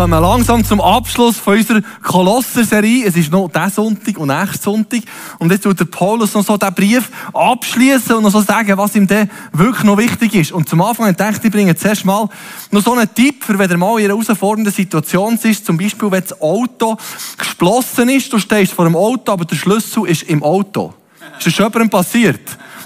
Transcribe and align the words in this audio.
kommen 0.00 0.22
langsam 0.22 0.64
zum 0.64 0.80
Abschluss 0.80 1.36
von 1.36 1.58
unserer 1.58 1.82
Kolosser-Serie. 2.02 3.04
Es 3.04 3.16
ist 3.16 3.30
noch 3.30 3.50
der 3.50 3.68
Sonntag 3.68 4.16
und 4.16 4.28
nächster 4.28 4.70
Sonntag. 4.70 5.00
Und 5.38 5.52
jetzt 5.52 5.64
tut 5.64 5.78
der 5.78 5.84
Paulus 5.84 6.32
noch 6.32 6.42
so 6.42 6.56
diesen 6.56 6.74
Brief 6.74 7.10
abschließen 7.34 8.16
und 8.16 8.22
noch 8.22 8.30
so 8.30 8.40
sagen, 8.40 8.78
was 8.78 8.96
ihm 8.96 9.06
dann 9.06 9.28
wirklich 9.52 9.84
noch 9.84 9.98
wichtig 9.98 10.34
ist. 10.36 10.52
Und 10.52 10.70
zum 10.70 10.80
Anfang 10.80 11.14
denke 11.14 11.36
ich, 11.36 11.44
ich 11.44 11.52
bringe 11.52 11.76
zuerst 11.76 12.06
mal 12.06 12.30
noch 12.70 12.82
so 12.82 12.94
einen 12.94 13.14
Tipp, 13.14 13.44
für 13.44 13.58
wenn 13.58 13.70
ihr 13.70 13.76
mal 13.76 13.98
in 13.98 14.06
einer 14.06 14.14
herausfordernden 14.14 14.72
Situation 14.72 15.38
ist. 15.42 15.66
Zum 15.66 15.76
Beispiel, 15.76 16.10
wenn 16.10 16.22
das 16.22 16.40
Auto 16.40 16.96
geschlossen 17.36 18.08
ist, 18.08 18.32
du 18.32 18.38
stehst 18.38 18.72
vor 18.72 18.86
dem 18.86 18.96
Auto, 18.96 19.32
aber 19.32 19.44
der 19.44 19.56
Schlüssel 19.56 20.06
ist 20.06 20.22
im 20.22 20.42
Auto. 20.42 20.94
Ist 21.36 21.46
das 21.46 21.52
schon 21.52 21.66
jemandem 21.66 21.90
passiert? 21.90 22.40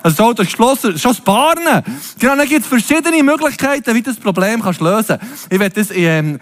Also 0.04 0.18
das 0.18 0.26
Auto 0.26 0.42
ist 0.42 0.48
geschlossen, 0.48 0.98
schon 0.98 1.12
das 1.12 1.20
Barnen. 1.22 1.82
Genau, 2.18 2.36
dann 2.36 2.46
gibt 2.46 2.60
es 2.60 2.66
verschiedene 2.66 3.22
Möglichkeiten, 3.22 3.94
wie 3.94 4.02
du 4.02 4.10
das 4.10 4.20
Problem 4.20 4.60
kannst 4.60 4.82
lösen 4.82 5.18
kannst. 5.18 5.46
Ich 5.48 5.58
werde 5.58 5.74
das 5.74 5.90
ähm, 5.92 6.38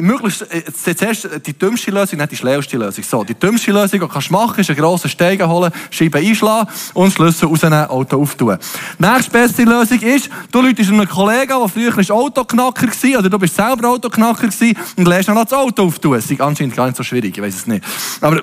möglichst, 0.00 0.50
äh, 0.50 0.62
zuerst 0.72 1.28
die 1.44 1.52
dümmste 1.52 1.90
Lösung, 1.90 2.18
nicht 2.18 2.32
die 2.32 2.36
schlauste 2.36 2.78
Lösung. 2.78 3.04
So, 3.04 3.22
die 3.22 3.34
dümmste 3.34 3.70
Lösung, 3.70 3.90
die 3.90 3.98
du 3.98 4.08
kannst 4.08 4.30
machen, 4.30 4.60
ist 4.60 4.70
einen 4.70 4.78
grossen 4.78 5.10
Steigen 5.10 5.46
holen, 5.46 5.70
Scheibe 5.90 6.20
einschlagen 6.20 6.70
und 6.94 7.12
Schlüssel 7.12 7.50
einem 7.66 7.90
Auto 7.90 8.22
auftun. 8.22 8.56
Nächste 8.98 9.30
beste 9.30 9.64
Lösung 9.64 10.00
ist, 10.00 10.30
du 10.50 10.62
läutest 10.62 10.90
einem 10.90 11.06
Kollegen, 11.06 11.48
der 11.48 11.68
früher 11.68 11.94
ein 11.94 12.10
Autoknacker 12.10 12.86
war, 12.86 13.18
oder 13.18 13.28
du 13.28 13.38
bist 13.38 13.56
selber 13.56 13.90
Autoknacker 13.90 14.46
gewesen, 14.46 14.74
und 14.96 15.06
lässt 15.06 15.28
dann 15.28 15.36
das 15.36 15.52
Auto 15.52 15.82
auftun. 15.82 16.14
Das 16.14 16.30
ist 16.30 16.40
anscheinend 16.40 16.74
gar 16.74 16.86
nicht 16.86 16.96
so 16.96 17.02
schwierig, 17.02 17.36
ich 17.36 17.42
weiß 17.42 17.56
es 17.56 17.66
nicht. 17.66 17.84
Aber 18.22 18.42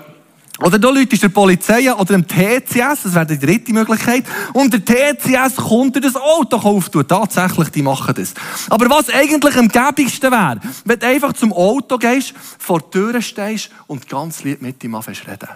oder 0.59 0.77
du 0.77 0.91
läutest 0.91 1.23
der 1.23 1.29
Polizei 1.29 1.91
oder 1.91 2.13
dem 2.13 2.27
TCS, 2.27 3.01
das 3.03 3.15
wäre 3.15 3.25
die 3.25 3.39
dritte 3.39 3.73
Möglichkeit, 3.73 4.23
und 4.53 4.71
der 4.71 4.85
TCS 4.85 5.55
kommt 5.55 5.95
das 6.03 6.15
Auto 6.15 6.57
auftun. 6.57 7.07
Tatsächlich, 7.07 7.69
die 7.69 7.81
machen 7.81 8.13
das. 8.15 8.35
Aber 8.69 8.87
was 8.89 9.09
eigentlich 9.09 9.57
am 9.57 9.67
gäbigsten 9.67 10.31
wäre, 10.31 10.59
wenn 10.85 10.99
du 10.99 11.07
einfach 11.07 11.33
zum 11.33 11.51
Auto 11.53 11.97
gehst, 11.97 12.35
vor 12.59 12.81
die 12.81 12.91
Tür 12.91 13.19
stehst 13.21 13.71
und 13.87 14.07
ganz 14.07 14.43
lieb 14.43 14.61
mit 14.61 14.83
ihm 14.83 14.93
anfängst 14.93 15.27
reden. 15.27 15.49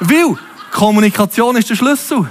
Weil 0.00 0.38
Kommunikation 0.72 1.56
ist 1.56 1.68
der 1.68 1.76
Schlüssel. 1.76 2.20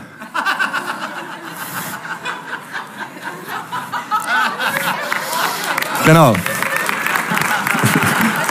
genau. 6.05 6.33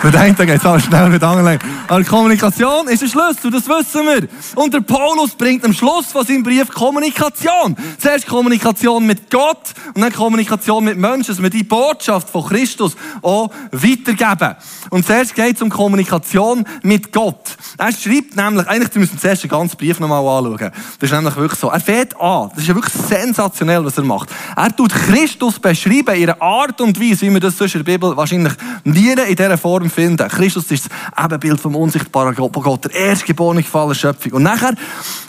Denkt, 0.01 0.39
da 0.39 0.45
geht 0.45 0.59
es 0.59 0.65
auch 0.65 0.79
schnell 0.79 1.09
mit 1.09 1.23
anderen. 1.23 1.59
Aber 1.89 2.05
Kommunikation 2.05 2.87
ist 2.89 3.03
ein 3.03 3.09
Schlüssel, 3.09 3.51
das 3.51 3.69
wissen 3.69 4.07
wir. 4.07 4.29
Und 4.55 4.73
der 4.73 4.81
Paulus 4.81 5.33
bringt 5.33 5.65
am 5.65 5.73
Schluss 5.73 6.07
von 6.07 6.25
seinem 6.25 6.45
Brief 6.45 6.69
Kommunikation. 6.69 7.77
Zuerst 7.99 8.27
Kommunikation 8.27 9.05
mit 9.05 9.29
Gott 9.29 9.75
und 9.95 10.01
dann 10.01 10.13
Kommunikation 10.13 10.85
mit 10.85 10.97
Menschen, 10.97 11.35
dass 11.35 11.43
wir 11.43 11.51
die 11.51 11.65
Botschaft 11.65 12.31
von 12.31 12.47
Christus 12.47 12.97
auch 13.23 13.51
weitergeben. 13.73 14.57
Und 14.91 15.05
zuerst 15.05 15.35
geht 15.35 15.57
es 15.57 15.63
um 15.63 15.69
Kommunikation 15.69 16.65
mit 16.83 17.13
Gott. 17.13 17.57
Er 17.77 17.93
schreibt 17.93 18.37
nämlich, 18.37 18.67
eigentlich 18.69 18.95
müssen 18.95 19.15
wir 19.15 19.21
zuerst 19.21 19.43
den 19.43 19.51
ganzen 19.51 19.77
Brief 19.77 19.99
nochmal 19.99 20.21
anschauen. 20.21 20.71
Das 21.01 21.11
ist 21.11 21.13
nämlich 21.13 21.37
wirklich 21.37 21.59
so. 21.59 21.71
Er 21.71 21.81
fängt 21.81 22.19
an. 22.21 22.51
Das 22.51 22.61
ist 22.61 22.69
ja 22.69 22.75
wirklich 22.75 22.95
sensationell, 22.95 23.85
was 23.85 23.99
er 23.99 24.05
macht. 24.05 24.31
Er 24.57 24.75
tut 24.75 24.93
Christus 24.93 25.59
beschreiben, 25.59 26.17
ihre 26.17 26.41
Art 26.41 26.81
und 26.81 26.99
Weise, 27.01 27.23
wie 27.23 27.33
wir 27.33 27.41
das 27.41 27.59
sonst 27.59 27.75
in 27.75 27.85
der 27.85 27.93
Bibel 27.93 28.17
wahrscheinlich 28.17 28.55
nie 28.85 29.11
in 29.11 29.37
dieser 29.37 29.59
Form 29.59 29.88
finden. 29.91 30.29
Christus 30.29 30.71
ist 30.71 30.89
das 30.89 31.25
Ebenbild 31.25 31.61
vom 31.61 31.77
unsichtbaren 31.77 32.35
Gott, 32.35 32.85
der 32.85 32.95
erstgeborene 32.95 33.63
Fall 33.63 33.89
der 33.89 33.95
Schöpfung. 33.95 34.33
Und 34.33 34.43
nachher, 34.43 34.75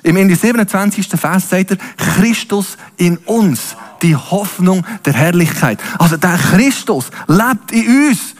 im 0.03 0.17
Ende 0.17 0.35
27. 0.35 1.07
Vers 1.07 1.49
sagt 1.49 1.71
er, 1.71 1.77
Christus 1.97 2.77
in 2.97 3.17
uns, 3.17 3.75
die 4.01 4.15
Hoffnung 4.15 4.85
der 5.05 5.13
Herrlichkeit. 5.13 5.79
Also 5.97 6.17
der 6.17 6.37
Christus 6.37 7.05
lebt 7.27 7.71
in 7.71 8.07
uns. 8.07 8.35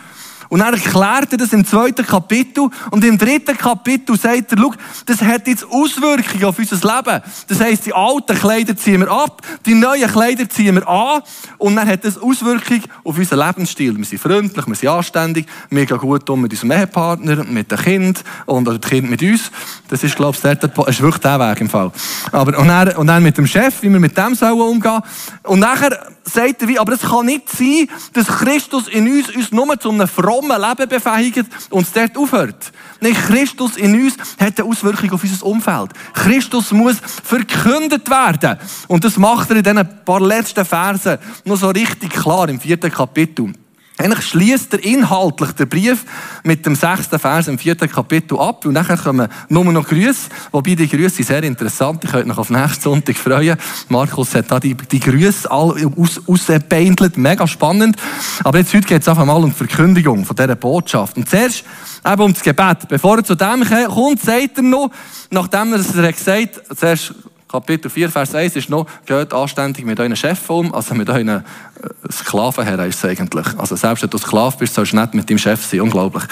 Und 0.49 0.61
er 0.61 0.73
erklärt 0.73 1.31
er 1.31 1.37
das 1.37 1.53
im 1.53 1.65
zweiten 1.65 2.05
Kapitel. 2.05 2.69
Und 2.91 3.03
im 3.05 3.17
dritten 3.17 3.57
Kapitel 3.57 4.17
sagt 4.17 4.51
er, 4.51 4.57
schau, 4.57 4.73
das 5.05 5.21
hat 5.21 5.47
jetzt 5.47 5.65
Auswirkungen 5.65 6.45
auf 6.45 6.57
unser 6.57 6.75
Leben. 6.75 7.21
Das 7.47 7.59
heisst, 7.59 7.85
die 7.85 7.93
alten 7.93 8.37
Kleider 8.37 8.75
ziehen 8.75 9.01
wir 9.01 9.11
ab, 9.11 9.41
die 9.65 9.75
neuen 9.75 10.09
Kleider 10.09 10.49
ziehen 10.49 10.75
wir 10.75 10.87
an. 10.87 11.21
Und 11.57 11.75
dann 11.75 11.87
hat 11.87 12.03
das 12.03 12.17
Auswirkungen 12.17 12.83
auf 13.03 13.17
unseren 13.17 13.45
Lebensstil. 13.45 13.95
Wir 13.95 14.05
sind 14.05 14.19
freundlich, 14.19 14.65
wir 14.65 14.75
sind 14.75 14.89
anständig, 14.89 15.45
wir 15.69 15.85
gehen 15.85 15.97
gut 15.97 16.29
um 16.29 16.41
mit 16.41 16.51
unserem 16.51 16.71
Ehepartner, 16.71 17.43
mit 17.45 17.71
dem 17.71 17.77
Kind 17.77 18.23
und 18.45 18.67
oder 18.67 18.79
das 18.79 18.89
Kind 18.89 19.09
mit 19.09 19.21
uns. 19.21 19.51
Das 19.87 20.03
ist, 20.03 20.15
glaube 20.15 20.35
ich, 20.35 20.41
der, 20.41 20.55
das 20.55 20.87
ist 20.87 21.01
wirklich 21.01 21.21
der 21.21 21.39
Weg 21.39 21.61
im 21.61 21.69
Fall. 21.69 21.91
Aber, 22.31 22.57
und, 22.57 22.67
dann, 22.67 22.95
und 22.95 23.07
dann 23.07 23.21
mit 23.23 23.37
dem 23.37 23.47
Chef, 23.47 23.81
wie 23.81 23.89
wir 23.89 23.99
mit 23.99 24.17
dem 24.17 24.35
sollen 24.35 24.59
umgehen. 24.59 25.01
Und 25.43 25.59
nachher 25.59 26.07
sagt 26.23 26.61
er 26.61 26.67
wie, 26.67 26.79
aber 26.79 26.93
es 26.93 27.01
kann 27.01 27.25
nicht 27.25 27.49
sein, 27.49 27.87
dass 28.13 28.27
Christus 28.27 28.87
in 28.87 29.07
uns 29.07 29.29
uns 29.35 29.51
nur 29.51 29.79
zu 29.79 29.89
einem 29.89 30.07
frommen 30.39 30.61
Leben 30.61 30.89
befähigt 30.89 31.45
und 31.69 31.83
es 31.83 31.91
dort 31.91 32.17
aufhört. 32.17 32.71
Nein, 33.01 33.13
Christus 33.13 33.77
in 33.77 33.95
uns 33.95 34.15
hat 34.39 34.59
eine 34.59 34.69
Auswirkung 34.69 35.11
auf 35.11 35.23
unser 35.23 35.45
Umfeld. 35.45 35.91
Christus 36.13 36.71
muss 36.71 36.97
verkündet 37.23 38.09
werden. 38.09 38.57
Und 38.87 39.03
das 39.03 39.17
macht 39.17 39.49
er 39.49 39.57
in 39.57 39.63
diesen 39.63 40.03
paar 40.05 40.21
letzten 40.21 40.65
Versen 40.65 41.17
noch 41.45 41.57
so 41.57 41.69
richtig 41.69 42.11
klar 42.11 42.49
im 42.49 42.59
vierten 42.59 42.91
Kapitel. 42.91 43.53
Eigentlich 43.99 44.27
schließt 44.27 44.73
er 44.75 44.83
inhaltlich 44.85 45.51
den 45.51 45.67
Brief 45.67 46.05
mit 46.43 46.65
dem 46.65 46.73
sechsten 46.73 47.19
Vers 47.19 47.49
im 47.49 47.59
vierten 47.59 47.91
Kapitel 47.91 48.39
ab. 48.39 48.65
Und 48.65 48.71
nachher 48.71 48.95
kommen 48.95 49.27
nur 49.49 49.65
noch 49.65 49.85
Grüße. 49.85 50.29
Wobei 50.53 50.75
die 50.75 50.87
Grüße 50.87 51.21
sehr 51.21 51.43
interessant. 51.43 52.05
Ich 52.05 52.11
könnte 52.11 52.29
mich 52.29 52.37
auf 52.37 52.49
nächsten 52.49 52.81
Sonntag 52.81 53.17
freuen. 53.17 53.57
Markus 53.89 54.35
hat 54.35 54.49
da 54.49 54.57
die, 54.57 54.73
die 54.73 55.01
Grüße 55.01 55.51
alle 55.51 55.91
aus, 55.97 56.21
ausgebeindelt. 56.25 57.17
Mega 57.17 57.45
spannend. 57.45 57.97
Aber 58.45 58.59
jetzt 58.59 58.73
heute 58.73 58.87
geht 58.87 59.01
es 59.01 59.07
einfach 59.09 59.25
mal 59.25 59.43
um 59.43 59.49
die 59.49 59.57
Verkündigung 59.57 60.23
von 60.23 60.33
dieser 60.33 60.55
Botschaft. 60.55 61.17
Und 61.17 61.29
zuerst 61.29 61.65
eben 62.05 62.21
um 62.21 62.33
das 62.33 62.41
Gebet. 62.41 62.87
Bevor 62.87 63.17
er 63.17 63.25
zu 63.25 63.35
dem 63.35 63.65
kommt, 63.65 64.21
sagt 64.21 64.59
er 64.59 64.63
noch, 64.63 64.91
nachdem 65.29 65.73
er 65.73 65.79
es 65.79 65.91
gesagt 65.91 66.61
hat, 66.69 66.77
zuerst 66.77 67.15
Kapitel 67.49 67.89
4, 67.89 68.11
Vers 68.11 68.35
1 68.35 68.55
ist 68.57 68.69
noch, 68.69 68.85
geht 69.07 69.33
anständig 69.33 69.83
mit 69.83 69.99
euren 69.99 70.15
Chef 70.15 70.47
um, 70.51 70.71
also 70.71 70.93
mit 70.93 71.09
euren 71.09 71.43
Sklavenherren 72.11 72.89
ist 72.89 73.03
es 73.03 73.05
eigentlich. 73.05 73.47
Also 73.57 73.75
selbst 73.75 74.03
wenn 74.03 74.09
du 74.09 74.17
Sklave 74.17 74.55
bist, 74.57 74.73
sollst 74.73 74.93
du 74.93 74.97
nicht 74.97 75.13
mit 75.13 75.29
deinem 75.29 75.37
Chef 75.37 75.65
sein. 75.65 75.81
Unglaublich. 75.81 76.23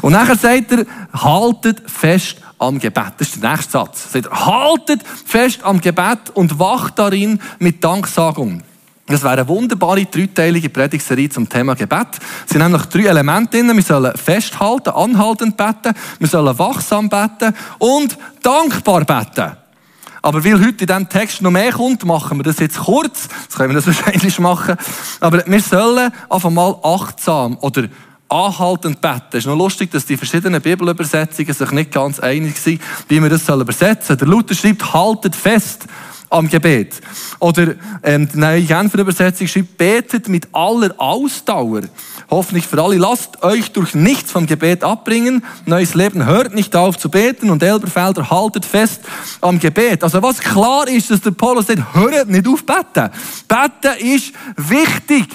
Und 0.00 0.12
nachher 0.12 0.36
sagt 0.36 0.72
er, 0.72 0.86
haltet 1.12 1.82
fest 1.90 2.36
am 2.58 2.78
Gebet. 2.78 3.12
Das 3.18 3.28
ist 3.28 3.42
der 3.42 3.50
nächste 3.50 3.72
Satz. 3.72 4.06
Er 4.12 4.22
sagt, 4.22 4.46
haltet 4.46 5.00
fest 5.26 5.60
am 5.62 5.80
Gebet 5.80 6.30
und 6.34 6.58
wacht 6.58 6.98
darin 6.98 7.40
mit 7.58 7.82
Danksagung. 7.82 8.62
Das 9.06 9.22
wäre 9.22 9.32
eine 9.32 9.48
wunderbare 9.48 10.04
dreiteilige 10.04 10.68
Predigserie 10.68 11.28
zum 11.28 11.48
Thema 11.48 11.74
Gebet. 11.74 12.08
Es 12.46 12.52
sind 12.52 12.62
nämlich 12.62 12.84
drei 12.86 13.04
Elemente 13.04 13.58
drin. 13.58 13.74
Wir 13.74 13.82
sollen 13.82 14.16
festhalten, 14.16 14.90
anhaltend 14.90 15.56
beten, 15.56 15.94
wir 16.18 16.28
sollen 16.28 16.58
wachsam 16.58 17.08
beten 17.08 17.54
und 17.78 18.16
dankbar 18.42 19.04
beten. 19.04 19.61
Aber 20.22 20.44
weil 20.44 20.60
heute 20.60 20.84
in 20.84 20.86
diesem 20.86 21.08
Text 21.08 21.42
noch 21.42 21.50
mehr 21.50 21.72
kommt, 21.72 22.04
machen 22.04 22.38
wir 22.38 22.44
das 22.44 22.60
jetzt 22.60 22.78
kurz. 22.78 23.28
Das 23.48 23.56
können 23.56 23.70
wir 23.70 23.80
das 23.80 23.86
wahrscheinlich 23.98 24.38
machen. 24.38 24.76
Aber 25.20 25.44
wir 25.44 25.60
sollen 25.60 26.12
einfach 26.30 26.50
mal 26.50 26.76
achtsam 26.82 27.58
oder 27.60 27.88
anhaltend 28.28 29.00
beten. 29.00 29.24
Es 29.32 29.38
ist 29.40 29.46
noch 29.46 29.56
lustig, 29.56 29.90
dass 29.90 30.06
die 30.06 30.16
verschiedenen 30.16 30.62
Bibelübersetzungen 30.62 31.52
sich 31.52 31.70
nicht 31.72 31.92
ganz 31.92 32.18
einig 32.20 32.56
sind, 32.56 32.80
wie 33.08 33.20
wir 33.20 33.28
das 33.28 33.48
übersetzen 33.48 34.06
sollen. 34.06 34.18
Der 34.18 34.28
Luther 34.28 34.54
schreibt, 34.54 34.94
haltet 34.94 35.36
fest 35.36 35.86
am 36.32 36.48
Gebet. 36.48 37.00
Oder 37.38 37.74
ähm, 38.02 38.28
die 38.28 38.38
neue 38.38 38.62
Genfer 38.62 38.98
Übersetzung 38.98 39.46
schreibt, 39.46 39.76
betet 39.76 40.28
mit 40.28 40.48
aller 40.52 40.94
Ausdauer. 40.98 41.82
Hoffentlich 42.30 42.66
für 42.66 42.82
alle, 42.82 42.96
lasst 42.96 43.42
euch 43.42 43.72
durch 43.72 43.94
nichts 43.94 44.32
vom 44.32 44.46
Gebet 44.46 44.82
abbringen. 44.82 45.44
Neues 45.66 45.94
Leben 45.94 46.24
hört 46.24 46.54
nicht 46.54 46.74
auf 46.74 46.96
zu 46.96 47.10
beten 47.10 47.50
und 47.50 47.62
Elberfelder 47.62 48.30
haltet 48.30 48.64
fest 48.64 49.02
am 49.40 49.58
Gebet. 49.60 50.02
Also 50.02 50.22
was 50.22 50.40
klar 50.40 50.88
ist, 50.88 51.10
dass 51.10 51.20
der 51.20 51.32
Paulus 51.32 51.66
sagt, 51.66 51.94
hört 51.94 52.28
nicht 52.28 52.48
auf 52.48 52.64
beten. 52.64 53.10
Beten 53.46 54.14
ist 54.14 54.32
wichtig. 54.56 55.26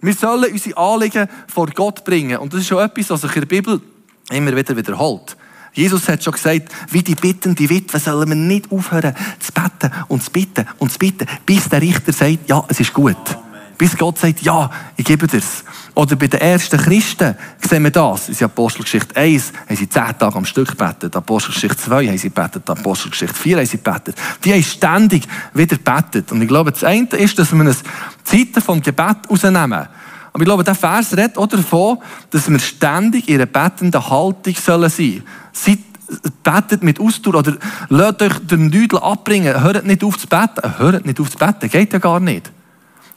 Wir 0.00 0.14
sollen 0.14 0.50
unsere 0.50 0.76
Anliegen 0.78 1.28
vor 1.46 1.66
Gott 1.66 2.04
bringen. 2.04 2.38
Und 2.38 2.54
das 2.54 2.60
ist 2.60 2.68
schon 2.68 2.82
etwas, 2.82 3.10
was 3.10 3.20
sich 3.20 3.34
in 3.34 3.40
der 3.42 3.48
Bibel 3.48 3.80
immer 4.30 4.56
wieder 4.56 4.74
wiederholt. 4.74 5.36
Jesus 5.72 6.08
hat 6.08 6.22
schon 6.24 6.32
gesagt, 6.32 6.68
wie 6.90 7.02
die 7.02 7.14
bittende 7.14 7.68
Witwe 7.68 7.98
sollen 7.98 8.28
wir 8.28 8.36
nicht 8.36 8.70
aufhören 8.72 9.14
zu 9.38 9.52
beten 9.52 9.92
und 10.08 10.22
zu 10.22 10.30
bitten 10.30 10.66
und 10.78 10.92
zu 10.92 10.98
bitten, 10.98 11.26
bis 11.46 11.68
der 11.68 11.80
Richter 11.80 12.12
sagt, 12.12 12.48
ja, 12.48 12.64
es 12.68 12.80
ist 12.80 12.92
gut. 12.92 13.16
Bis 13.80 13.96
Gott 13.96 14.18
sagt, 14.18 14.42
ja, 14.42 14.70
ich 14.96 15.06
gebe 15.06 15.26
dir's. 15.26 15.64
Oder 15.94 16.14
bei 16.14 16.26
den 16.26 16.38
ersten 16.38 16.78
Christen 16.78 17.34
sehen 17.66 17.82
wir 17.82 17.90
das. 17.90 18.28
In 18.28 18.44
Apostelgeschichte 18.44 19.16
1 19.16 19.52
haben 19.66 19.76
sie 19.76 19.88
zehn 19.88 20.18
Tage 20.18 20.36
am 20.36 20.44
Stück 20.44 20.68
gebetet. 20.68 21.16
Apostelgeschichte 21.16 21.78
2 21.78 22.08
haben 22.08 22.18
sie 22.18 22.28
gebetet. 22.28 22.68
Apostelgeschichte 22.68 23.34
4 23.34 23.56
haben 23.56 23.66
sie 23.66 23.78
gebetet. 23.78 24.16
Die 24.44 24.52
haben 24.52 24.62
ständig 24.62 25.26
wieder 25.54 25.76
gebetet. 25.78 26.30
Und 26.30 26.42
ich 26.42 26.48
glaube, 26.48 26.72
das 26.72 26.84
eine 26.84 27.06
ist, 27.06 27.38
dass 27.38 27.52
wir 27.52 27.60
uns 27.64 27.82
Zeiten 28.22 28.60
vom 28.60 28.82
Gebet 28.82 29.16
rausnehmen. 29.30 29.88
Aber 30.32 30.42
ich 30.42 30.46
glaube, 30.46 30.64
der 30.64 30.74
Vers 30.74 31.16
redet 31.16 31.36
auch 31.36 31.46
davon, 31.46 31.98
dass 32.30 32.50
wir 32.50 32.58
ständig 32.58 33.28
in 33.28 33.36
einer 33.36 33.46
betenden 33.46 34.08
Haltung 34.08 34.54
sollen 34.54 34.90
sein 34.90 35.22
sollen. 35.52 35.84
betet 36.42 36.82
mit 36.82 37.00
Ausdauer 37.00 37.36
oder 37.36 37.56
lasst 37.88 38.22
euch 38.22 38.38
den 38.46 38.68
Nüdel 38.68 38.98
abbringen. 38.98 39.62
Hört 39.62 39.84
nicht 39.84 40.04
auf 40.04 40.18
zu 40.18 40.26
beten. 40.26 40.78
Hört 40.78 41.06
nicht 41.06 41.20
auf 41.20 41.30
zu 41.30 41.38
beten. 41.38 41.68
Geht 41.68 41.92
ja 41.92 41.98
gar 41.98 42.20
nicht. 42.20 42.50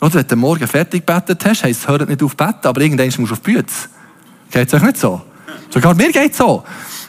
Oder 0.04 0.16
wenn 0.16 0.28
du 0.28 0.36
morgen 0.36 0.68
fertig 0.68 1.06
gebetet 1.06 1.46
hast, 1.46 1.64
heisst 1.64 1.82
es, 1.82 1.88
hört 1.88 2.10
nicht 2.10 2.22
auf 2.22 2.32
zu 2.32 2.38
beten, 2.38 2.68
aber 2.68 2.82
irgendwann 2.82 3.06
musst 3.06 3.20
du 3.20 3.24
auf 3.24 3.40
die 3.40 3.52
Bühne. 3.52 3.64
Geht 4.52 4.68
es 4.68 4.74
euch 4.74 4.82
nicht 4.82 4.98
so? 4.98 5.22
Sogar 5.70 5.94
mir 5.96 6.12
geht 6.12 6.32
es 6.32 6.38
so. 6.38 6.64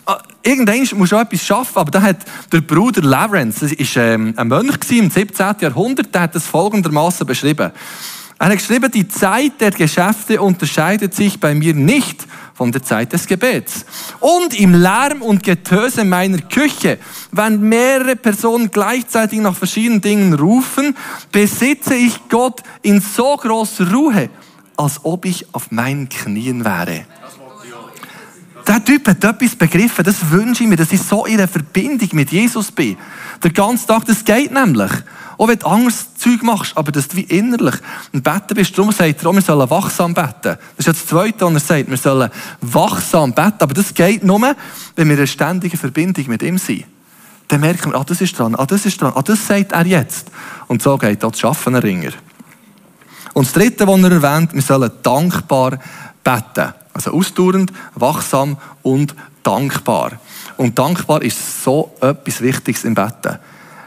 Ah, 0.06 0.18
irgendwann 0.42 0.98
musst 0.98 1.12
du 1.12 1.16
auch 1.16 1.22
etwas 1.22 1.44
schaffen, 1.44 1.78
aber 1.78 1.90
da 1.90 2.02
hat 2.02 2.18
der 2.52 2.60
Bruder 2.60 3.02
Lawrence, 3.02 3.66
das 3.66 3.96
war 3.96 4.02
ähm, 4.04 4.34
ein 4.36 4.48
Mönch 4.48 4.90
im 4.90 5.10
17. 5.10 5.56
Jahrhundert, 5.60 6.14
der 6.14 6.20
hat 6.22 6.34
das 6.34 6.46
folgendermaßen 6.46 7.26
beschrieben. 7.26 7.72
Er 8.38 8.48
hat 8.48 8.58
geschrieben, 8.58 8.90
die 8.90 9.08
Zeit 9.08 9.60
der 9.60 9.70
Geschäfte 9.70 10.40
unterscheidet 10.40 11.14
sich 11.14 11.38
bei 11.38 11.54
mir 11.54 11.72
nicht 11.72 12.26
von 12.54 12.72
der 12.72 12.82
Zeit 12.82 13.12
des 13.12 13.26
Gebets. 13.26 13.84
Und 14.20 14.58
im 14.58 14.74
Lärm 14.74 15.22
und 15.22 15.42
Getöse 15.42 16.04
meiner 16.04 16.38
Küche, 16.38 16.98
wenn 17.32 17.60
mehrere 17.60 18.16
Personen 18.16 18.70
gleichzeitig 18.70 19.40
nach 19.40 19.56
verschiedenen 19.56 20.00
Dingen 20.00 20.34
rufen, 20.34 20.96
besitze 21.32 21.94
ich 21.94 22.28
Gott 22.28 22.62
in 22.82 23.00
so 23.00 23.36
großer 23.36 23.92
Ruhe, 23.92 24.30
als 24.76 25.04
ob 25.04 25.24
ich 25.24 25.52
auf 25.54 25.70
meinen 25.70 26.08
Knien 26.08 26.64
wäre. 26.64 27.06
Der 28.66 28.82
Typ 28.82 29.06
hat 29.08 29.22
etwas 29.22 29.56
begriffen, 29.56 30.04
das 30.04 30.30
wünsche 30.30 30.62
ich 30.62 30.68
mir, 30.68 30.76
dass 30.76 30.92
ich 30.92 31.02
so 31.02 31.26
in 31.26 31.34
einer 31.34 31.48
Verbindung 31.48 32.08
mit 32.12 32.32
Jesus 32.32 32.72
bin. 32.72 32.96
Der 33.42 33.50
ganze 33.50 33.86
Tag, 33.86 34.06
das 34.06 34.24
geht 34.24 34.52
nämlich. 34.52 34.90
Auch 35.36 35.48
wenn 35.48 35.58
du 35.58 35.66
anderes 35.66 36.14
Zeug 36.14 36.42
machst, 36.42 36.76
aber 36.76 36.92
dass 36.92 37.08
du 37.08 37.16
wie 37.16 37.22
innerlich 37.22 37.74
ein 38.12 38.22
Betten 38.22 38.54
bist. 38.54 38.76
Darum 38.78 38.92
sagt 38.92 39.22
er 39.22 39.28
auch, 39.28 39.34
wir 39.34 39.42
sollen 39.42 39.68
wachsam 39.68 40.14
beten. 40.14 40.32
Das 40.42 40.58
ist 40.78 40.86
ja 40.86 40.92
das 40.92 41.06
Zweite, 41.06 41.44
was 41.44 41.54
er 41.54 41.60
sagt. 41.60 41.90
Wir 41.90 41.96
sollen 41.96 42.30
wachsam 42.60 43.32
beten. 43.32 43.56
Aber 43.58 43.74
das 43.74 43.92
geht 43.92 44.22
nur, 44.22 44.40
wenn 44.40 44.54
wir 44.96 45.14
in 45.14 45.18
einer 45.18 45.26
ständigen 45.26 45.76
Verbindung 45.76 46.28
mit 46.28 46.42
ihm 46.42 46.56
sind. 46.56 46.84
Dann 47.48 47.60
merken 47.60 47.92
wir, 47.92 47.98
ah, 47.98 48.04
das 48.04 48.20
ist 48.20 48.38
dran, 48.38 48.54
ah, 48.54 48.64
das 48.64 48.86
ist 48.86 49.00
dran, 49.00 49.12
ah, 49.14 49.22
das 49.22 49.46
sagt 49.46 49.72
er 49.72 49.86
jetzt. 49.86 50.30
Und 50.68 50.82
so 50.82 50.96
geht 50.96 51.22
das 51.22 51.38
Schaffen 51.38 51.74
Ringer. 51.74 52.12
Und 53.34 53.46
das 53.46 53.52
Dritte, 53.52 53.86
was 53.86 54.00
er 54.00 54.12
erwähnt, 54.12 54.54
wir 54.54 54.62
sollen 54.62 54.90
dankbar 55.02 55.78
beten. 56.22 56.72
Also 56.94 57.10
ausdauernd, 57.12 57.72
wachsam 57.94 58.56
und 58.82 59.14
dankbar. 59.42 60.12
Und 60.56 60.78
dankbar 60.78 61.22
ist 61.22 61.62
so 61.62 61.92
etwas 62.00 62.40
Wichtiges 62.40 62.84
im 62.84 62.94
Betten. 62.94 63.38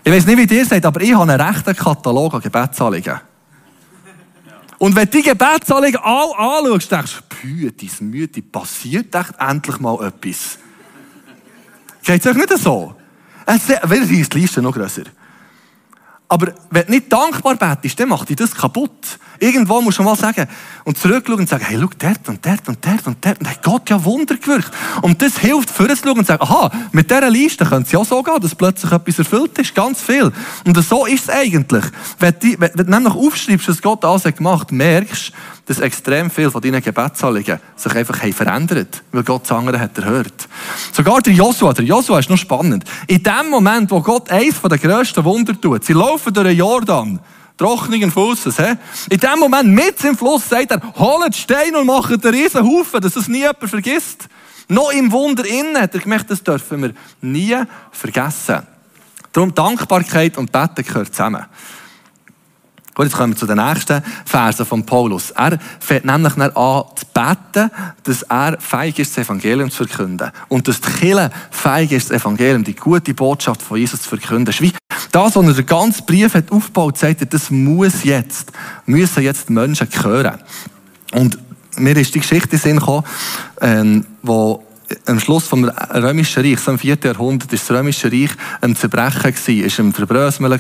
Ich 0.04 0.12
weiß 0.12 0.26
nicht, 0.28 0.38
wie 0.38 0.56
ihr 0.56 0.66
seid, 0.66 0.86
aber 0.86 1.02
ich 1.02 1.14
habe 1.14 1.32
einen 1.32 1.42
rechten 1.42 1.76
Katalog 1.76 2.36
an 2.36 2.42
Gebetsanliegen. 2.42 3.20
Und 4.78 4.96
wenn 4.96 5.10
du 5.10 5.18
die 5.18 5.24
Gebetsanliegen 5.24 6.00
alle 6.04 6.34
anschaust, 6.38 6.92
denkst 6.92 7.16
du, 7.16 7.36
Pütis, 7.36 8.00
Müde, 8.00 8.42
passiert 8.42 9.16
echt 9.16 9.34
endlich 9.40 9.80
mal 9.80 10.06
etwas. 10.06 10.60
Geht 12.04 12.26
es 12.26 12.28
euch 12.28 12.38
nicht 12.38 12.58
so? 12.58 12.96
Wer 13.46 14.02
ist 14.02 14.34
die 14.34 14.40
Liste 14.40 14.62
noch 14.62 14.74
grösser? 14.74 15.04
Aber 16.30 16.54
wenn 16.70 16.86
du 16.86 16.92
nicht 16.92 17.12
dankbar 17.12 17.56
betest, 17.56 18.00
dann 18.00 18.10
macht 18.10 18.30
dich 18.30 18.36
das 18.36 18.54
kaputt. 18.54 19.18
Irgendwo 19.40 19.82
musst 19.82 20.00
du 20.00 20.04
mal 20.04 20.16
sagen 20.16 20.48
und 20.84 20.98
zurückschauen 20.98 21.40
und 21.40 21.50
sagen, 21.50 21.66
hey, 21.68 21.78
schau, 21.80 21.90
dort 21.98 22.30
und 22.30 22.46
dort 22.46 22.68
und 22.68 22.86
dort 22.86 23.08
und 23.08 23.26
dort. 23.26 23.40
Und 23.40 23.50
hat 23.50 23.64
Gott 23.64 23.90
ja 23.90 24.04
Wunder 24.04 24.36
gewirkt. 24.36 24.72
Und 25.02 25.22
das 25.22 25.38
hilft, 25.38 25.70
vorzuschauen 25.70 26.20
und 26.20 26.26
zu 26.26 26.34
sagen, 26.34 26.44
aha, 26.44 26.72
mit 26.92 27.10
dieser 27.10 27.30
Liste 27.30 27.66
könnte 27.66 27.88
es 27.88 27.92
ja 27.92 28.04
so 28.04 28.22
gehen, 28.24 28.40
dass 28.42 28.56
plötzlich 28.56 28.92
etwas 28.92 29.20
erfüllt 29.20 29.58
ist. 29.60 29.76
Ganz 29.76 30.02
viel. 30.02 30.32
Und 30.66 30.84
so 30.84 31.06
ist 31.06 31.24
es 31.24 31.30
eigentlich. 31.30 31.86
Wenn 32.20 32.36
du, 32.40 32.56
wenn 32.60 32.72
du 32.74 32.84
nämlich 32.84 33.14
aufschreibst, 33.14 33.68
was 33.68 33.82
Gott 33.82 34.06
alles 34.06 34.24
gemacht 34.24 34.68
hat, 34.68 34.72
merkst 34.72 35.34
dass 35.68 35.80
extrem 35.80 36.32
viel 36.32 36.50
von 36.50 36.62
deinen 36.62 36.82
Gebetsanliegen 36.82 37.60
sich 37.76 37.94
einfach 37.94 38.22
haben 38.22 38.34
verändert, 38.34 39.04
weil 39.12 39.24
Gott 39.24 39.44
das 39.44 39.52
andere 39.52 39.80
hat 39.80 39.98
erhört. 39.98 40.48
Sogar 40.94 41.22
der 41.22 41.34
Joshua, 41.34 41.74
der 41.74 41.84
Joshua 41.84 42.20
ist 42.20 42.30
noch 42.30 42.38
spannend. 42.38 42.86
In 43.08 43.22
dem 43.22 43.50
Moment, 43.50 43.92
wo 43.92 44.02
Gott 44.02 44.32
eins 44.32 44.58
von 44.58 44.70
den 44.70 44.80
grössten 44.80 45.24
Wunder 45.26 45.60
tut, 45.60 45.84
sie 45.84 45.94
laufen 45.94 46.34
durch 46.34 46.48
den 46.48 46.58
Jordan, 46.58 47.20
trockenen 47.58 48.12
Flusses, 48.12 48.58
he? 48.58 48.76
in 49.10 49.20
dem 49.20 49.40
Moment, 49.40 49.70
mit 49.70 50.04
im 50.04 50.18
Fluss, 50.18 50.48
sagt 50.48 50.72
er, 50.72 50.82
holt 50.96 51.36
Stein 51.36 51.76
und 51.76 51.88
macht 51.88 52.12
einen 52.12 52.36
riesen 52.36 52.64
Haufen, 52.64 53.02
dass 53.02 53.16
es 53.16 53.28
nie 53.28 53.40
jemand 53.40 53.70
vergisst. 53.70 54.28
Noch 54.70 54.92
im 54.92 55.12
Wunder 55.12 55.46
innen 55.46 55.78
hat 55.78 55.94
er 55.94 56.02
gemerkt, 56.02 56.30
das 56.30 56.44
dürfen 56.44 56.82
wir 56.82 56.94
nie 57.22 57.56
vergessen. 57.92 58.68
Darum 59.32 59.54
Dankbarkeit 59.54 60.38
und 60.38 60.52
Beten 60.52 60.84
gehört 60.84 61.14
zusammen. 61.14 61.46
Gut, 62.98 63.06
jetzt 63.06 63.16
kommen 63.16 63.34
wir 63.34 63.38
zu 63.38 63.46
den 63.46 63.64
nächsten 63.64 64.02
Versen 64.26 64.66
von 64.66 64.84
Paulus. 64.84 65.30
Er 65.30 65.60
fängt 65.80 66.06
nämlich 66.06 66.36
an 66.36 66.52
zu 66.96 67.06
beten, 67.14 67.70
dass 68.02 68.24
er 68.24 68.60
fähig 68.60 68.98
ist, 68.98 69.16
das 69.16 69.26
Evangelium 69.26 69.70
zu 69.70 69.86
verkünden. 69.86 70.32
Und 70.48 70.68
dass 70.68 70.82
die 70.82 70.90
Kirche 70.90 71.30
fähig 71.52 71.92
ist, 71.92 72.10
das 72.10 72.20
Evangelium, 72.20 72.64
die 72.64 72.76
gute 72.76 73.14
Botschaft 73.14 73.62
von 73.62 73.78
Jesus 73.78 74.02
zu 74.02 74.10
verkünden. 74.10 74.52
Das, 75.18 75.36
was 75.36 75.48
er 75.48 75.54
den 75.54 75.66
ganzen 75.66 76.06
Brief 76.06 76.36
hat 76.36 76.52
aufgebaut, 76.52 77.00
sagt 77.00 77.22
er, 77.22 77.26
das 77.26 77.50
muss 77.50 78.04
jetzt, 78.04 78.52
müssen 78.86 79.24
jetzt 79.24 79.50
die 79.50 79.54
Menschen 79.54 79.88
hören. 80.04 80.38
Und 81.12 81.40
mir 81.76 81.98
ist 81.98 82.14
die 82.14 82.20
Geschichte 82.20 82.52
in 82.52 82.60
Sinn 82.60 82.78
gekommen, 82.78 83.04
ähm, 83.60 84.06
wo 84.22 84.64
am 85.06 85.20
Schluss 85.20 85.48
vom 85.48 85.66
Römischen 85.66 86.44
Reich, 86.44 86.60
so 86.60 86.72
im 86.72 86.78
4. 86.78 86.98
Jahrhundert, 87.04 87.52
ist 87.52 87.68
das 87.68 87.76
Römische 87.76 88.12
Reich 88.12 88.30
ein 88.62 88.76
Zerbrechen 88.76 89.34
gewesen, 89.34 89.66
ist 89.66 89.80
ein 89.80 89.92
Verbröseln. 89.92 90.60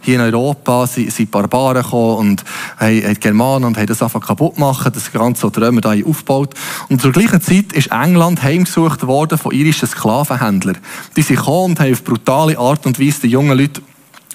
Hier 0.00 0.14
in 0.14 0.20
Europa 0.20 0.86
sind, 0.86 1.12
sind 1.12 1.30
Barbaren 1.30 1.82
gekommen 1.82 2.16
und 2.16 2.44
haben, 2.78 3.04
haben 3.04 3.20
Germanen 3.20 3.64
und 3.66 3.76
haben 3.76 3.86
das 3.86 4.02
einfach 4.02 4.26
kaputt 4.26 4.54
gemacht, 4.54 4.90
das 4.92 5.12
Ganze, 5.12 5.50
die 5.50 5.60
Römer 5.60 5.82
da 5.82 5.92
aufgebaut. 5.92 6.54
Und 6.88 7.02
zur 7.02 7.12
gleichen 7.12 7.42
Zeit 7.42 7.72
ist 7.74 7.92
England 7.92 8.42
heimgesucht 8.42 9.06
worden 9.06 9.38
von 9.38 9.52
irischen 9.52 9.88
Sklavenhändlern. 9.88 10.78
Die 11.16 11.22
sind 11.22 11.36
gekommen 11.36 11.72
und 11.72 11.80
haben 11.80 11.92
auf 11.92 12.02
brutale 12.02 12.58
Art 12.58 12.86
und 12.86 12.98
Weise 12.98 13.20
die 13.20 13.28
jungen 13.28 13.56
Leute 13.56 13.82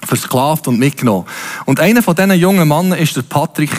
versklavt 0.04 0.68
und 0.68 0.78
mitgenommen. 0.78 1.26
Und 1.64 1.80
einer 1.80 2.02
von 2.02 2.14
diesen 2.14 2.32
jungen 2.32 2.68
Männern 2.68 2.98
war 2.98 3.06
der 3.06 3.22
Patrick. 3.22 3.70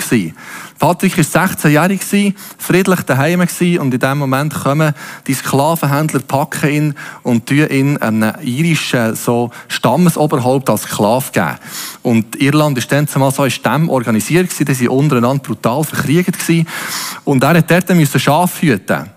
Patrick 0.80 1.18
war 1.18 1.24
16-jährig, 1.24 2.36
friedlich 2.58 3.02
daheim 3.02 3.42
und 3.42 3.94
in 3.94 4.00
dem 4.00 4.18
Moment 4.18 4.54
kommen 4.54 4.94
die 5.26 5.34
Sklavenhändler, 5.34 6.20
packen 6.20 6.70
ihn 6.70 6.96
und 7.24 7.48
tun 7.48 7.68
ihn 7.70 7.98
einem 7.98 8.34
irischen 8.42 9.16
so 9.16 9.52
Stammesoberhaupt 9.68 10.70
als 10.70 10.84
Sklav 10.84 11.32
geben. 11.32 11.58
Und 12.04 12.36
Irland 12.42 12.78
ist 12.78 12.92
dann 12.92 13.08
zumal 13.08 13.32
so 13.32 13.44
in 13.44 13.52
Stämmen 13.52 13.90
organisiert 13.90 14.50
die 14.60 14.66
waren 14.66 14.90
untereinander 14.90 15.44
brutal 15.44 15.84
verkriegt. 15.84 16.38
Und 17.24 17.44
er 17.44 17.58
hat 17.58 17.72
dort 17.72 17.90
Schaf 18.20 18.62
hüten 18.62 19.17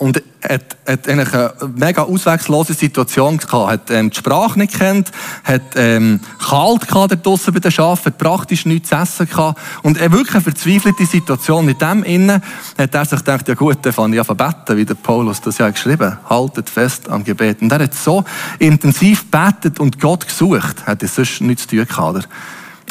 und 0.00 0.22
hat, 0.42 0.78
hat 0.86 1.06
eigentlich 1.06 1.34
eine 1.34 1.52
mega 1.76 2.04
auswegslose 2.04 2.72
Situation 2.72 3.36
gehabt. 3.36 3.70
Hat 3.70 3.90
ähm, 3.90 4.08
die 4.08 4.16
Sprache 4.16 4.58
nicht 4.58 4.78
kennt, 4.78 5.12
hat 5.44 5.60
ähm, 5.76 6.20
kalt 6.38 6.88
gehabt 6.88 7.26
draussen 7.26 7.52
bei 7.52 7.60
den 7.60 7.70
Schafen, 7.70 8.06
hat 8.06 8.16
praktisch 8.16 8.64
nichts 8.64 8.88
zu 8.88 8.94
essen 8.94 9.28
gehabt. 9.28 9.60
Und 9.82 9.98
er 9.98 10.10
wirklich 10.10 10.34
eine 10.34 10.42
verzweifelte 10.42 11.04
Situation. 11.04 11.68
In 11.68 11.76
dem 11.76 12.02
Innen 12.02 12.42
hat 12.78 12.94
er 12.94 13.04
sich 13.04 13.18
gedacht, 13.18 13.46
ja 13.46 13.54
gut, 13.54 13.76
dann 13.82 13.92
fange 13.92 14.18
ich 14.18 14.30
an 14.30 14.36
beten, 14.38 14.76
wie 14.78 14.86
der 14.86 14.94
Paulus 14.94 15.42
das 15.42 15.58
ja 15.58 15.68
geschrieben 15.68 16.16
Haltet 16.30 16.70
fest 16.70 17.10
am 17.10 17.22
Gebet. 17.22 17.60
Und 17.60 17.70
er 17.70 17.80
hat 17.80 17.92
so 17.92 18.24
intensiv 18.58 19.30
betet 19.30 19.78
und 19.80 20.00
Gott 20.00 20.26
gesucht, 20.26 20.86
hat 20.86 21.02
er 21.02 21.08
sonst 21.08 21.42
nichts 21.42 21.66
zu 21.66 21.76
tun 21.76 21.86
gehabt. 21.86 22.26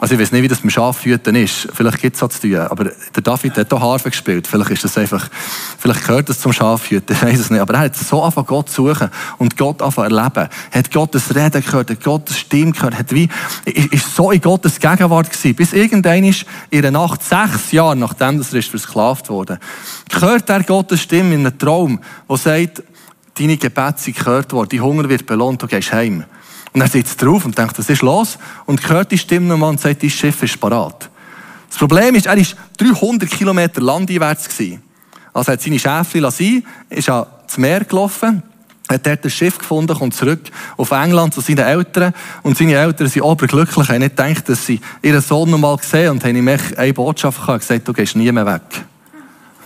Also 0.01 0.13
ich 0.13 0.21
weiß 0.21 0.31
nicht, 0.31 0.43
wie 0.43 0.47
das 0.47 0.63
mit 0.63 0.71
Schafhüten 0.71 1.35
ist. 1.35 1.67
Vielleicht 1.73 1.99
gibt 1.99 2.15
es 2.15 2.21
das 2.21 2.39
zu 2.39 2.47
tun. 2.47 2.57
Aber 2.57 2.85
der 2.85 3.21
David 3.21 3.57
hat 3.57 3.73
auch 3.73 3.81
Harfe 3.81 4.09
gespielt. 4.09 4.47
Vielleicht 4.47 4.71
ist 4.71 4.83
das 4.85 4.97
einfach, 4.97 5.29
vielleicht 5.77 6.07
gehört 6.07 6.29
das 6.29 6.39
zum 6.39 6.53
Schafhüten. 6.53 7.15
Ich 7.19 7.21
weiß 7.21 7.39
es 7.39 7.49
nicht. 7.49 7.59
Aber 7.59 7.73
er 7.73 7.81
hat 7.81 7.95
so 7.97 8.21
angefangen, 8.23 8.47
Gott 8.47 8.69
zu 8.69 8.87
suchen 8.87 9.09
und 9.39 9.57
Gott 9.57 9.81
angefangen 9.81 10.15
erleben. 10.15 10.47
Hat 10.71 10.91
Gottes 10.91 11.35
Reden 11.35 11.61
gehört, 11.61 11.89
hat 11.89 12.03
Gottes 12.03 12.39
Stimme 12.39 12.71
gehört, 12.71 12.97
hat 12.97 13.13
wie, 13.13 13.27
ist 13.65 14.15
so 14.15 14.31
in 14.31 14.39
Gottes 14.39 14.79
Gegenwart 14.79 15.29
gewesen. 15.29 15.55
Bis 15.55 15.73
irgendein 15.73 16.23
ist 16.23 16.45
in 16.69 16.81
der 16.81 16.91
Nacht, 16.91 17.21
sechs 17.21 17.73
Jahre 17.73 17.97
nachdem 17.97 18.41
er 18.41 18.53
ist 18.53 18.69
versklavt 18.69 19.29
wurde, 19.29 19.59
hört 20.17 20.49
er 20.49 20.63
Gottes 20.63 21.01
Stimme 21.01 21.35
in 21.35 21.45
einem 21.45 21.57
Traum, 21.57 21.99
wo 22.27 22.37
sagt, 22.37 22.83
deine 23.37 23.57
Gebete 23.57 23.95
sind 23.97 24.17
gehört 24.17 24.53
worden, 24.53 24.69
dein 24.71 24.81
Hunger 24.81 25.09
wird 25.09 25.25
belohnt, 25.25 25.61
du 25.61 25.67
gehst 25.67 25.91
heim. 25.91 26.23
Und 26.73 26.81
er 26.81 26.87
sitzt 26.87 27.21
drauf 27.21 27.45
und 27.45 27.57
denkt, 27.57 27.77
was 27.77 27.89
ist 27.89 28.01
los? 28.01 28.37
Und 28.65 28.87
hört 28.89 29.11
die 29.11 29.17
Stimme 29.17 29.47
nochmal 29.47 29.69
und 29.69 29.79
sagt, 29.79 30.03
dein 30.03 30.09
Schiff 30.09 30.43
ist 30.43 30.59
parat. 30.59 31.09
Das 31.69 31.77
Problem 31.77 32.15
ist, 32.15 32.25
er 32.25 32.37
war 32.37 32.45
300 32.77 33.29
Kilometer 33.29 33.81
landeinwärts. 33.81 34.49
Gewesen. 34.49 34.81
Also 35.33 35.51
hat 35.51 35.61
seine 35.61 35.79
Schäfchen 35.79 36.21
lassen, 36.21 36.65
ist 36.89 37.09
ans 37.09 37.57
Meer 37.57 37.85
gelaufen, 37.85 38.43
hat 38.89 39.05
dort 39.05 39.23
ein 39.23 39.29
Schiff 39.29 39.57
gefunden, 39.57 39.95
kommt 39.95 40.15
zurück 40.15 40.41
auf 40.77 40.91
England 40.91 41.33
zu 41.33 41.41
seinen 41.41 41.59
Eltern. 41.59 42.13
Und 42.41 42.57
seine 42.57 42.73
Eltern 42.73 43.07
sind 43.07 43.21
oberglücklich, 43.21 43.87
haben 43.89 43.99
nicht 43.99 44.17
gedacht, 44.17 44.49
dass 44.49 44.65
sie 44.65 44.81
ihren 45.01 45.21
Sohn 45.21 45.49
nochmal 45.49 45.77
gesehen 45.77 46.11
und 46.11 46.23
haben 46.23 46.35
ihm 46.35 46.47
eine 46.47 46.93
Botschaft 46.93 47.39
gehabt, 47.39 47.61
gesagt, 47.61 47.87
du 47.87 47.93
gehst 47.93 48.15
nie 48.15 48.31
mehr 48.31 48.45
weg. 48.45 48.61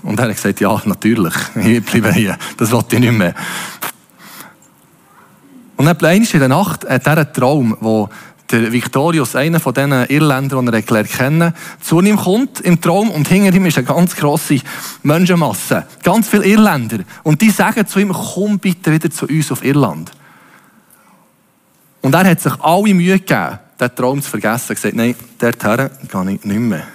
Und 0.03 0.19
er 0.19 0.27
hat 0.27 0.36
gesagt, 0.36 0.60
ja, 0.60 0.81
natürlich, 0.86 1.33
ich 1.55 1.83
bleibe 1.83 2.13
hier, 2.13 2.38
das 2.57 2.72
wollte 2.72 2.95
ich 2.95 3.01
nicht 3.01 3.13
mehr. 3.13 3.33
Und 5.83 6.01
dann 6.01 6.23
in 6.23 6.39
der 6.39 6.47
Nacht 6.47 6.87
hat 6.87 7.07
er 7.07 7.17
einen 7.17 7.33
Traum, 7.33 7.75
wo 7.81 8.07
der 8.49 8.71
Victorius, 8.71 9.35
einer 9.35 9.59
von 9.59 9.73
diesen 9.73 10.05
Irländern, 10.05 10.67
die 10.67 10.95
er 10.95 11.03
kennen, 11.03 11.53
zu 11.81 11.99
ihm 11.99 12.15
kommt 12.15 12.61
im 12.61 12.79
Traum 12.79 13.11
und 13.11 13.27
hinter 13.27 13.53
ihm 13.53 13.65
ist 13.65 13.77
eine 13.77 13.85
ganz 13.85 14.15
grosse 14.15 14.61
Menschenmasse. 15.01 15.85
Ganz 16.01 16.29
viele 16.29 16.45
Irländer. 16.45 16.99
Und 17.23 17.41
die 17.41 17.49
sagen 17.49 17.85
zu 17.85 17.99
ihm, 17.99 18.13
komm 18.13 18.59
bitte 18.59 18.93
wieder 18.93 19.11
zu 19.11 19.25
uns 19.25 19.51
auf 19.51 19.61
Irland. 19.65 20.09
Und 21.99 22.15
er 22.15 22.29
hat 22.29 22.39
sich 22.39 22.53
alle 22.61 22.93
Mühe 22.93 23.19
gegeben, 23.19 23.59
den 23.77 23.93
Traum 23.93 24.21
zu 24.21 24.29
vergessen. 24.29 24.67
Er 24.67 24.69
hat 24.69 24.75
gesagt, 24.75 24.95
nein, 24.95 25.15
dorthin 25.37 25.89
gehe 26.09 26.35
ich 26.35 26.45
nicht 26.45 26.59
mehr. 26.59 26.87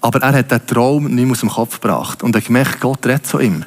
Aber 0.00 0.22
er 0.22 0.32
hat 0.32 0.50
den 0.50 0.66
Traum 0.66 1.04
nicht 1.04 1.24
mehr 1.24 1.32
aus 1.32 1.40
dem 1.40 1.50
Kopf 1.50 1.80
gebracht. 1.80 2.22
Und 2.22 2.34
hat 2.34 2.44
gemerkt, 2.46 2.80
Gott 2.80 3.04
redet 3.06 3.26
zu 3.26 3.38
ihm. 3.38 3.64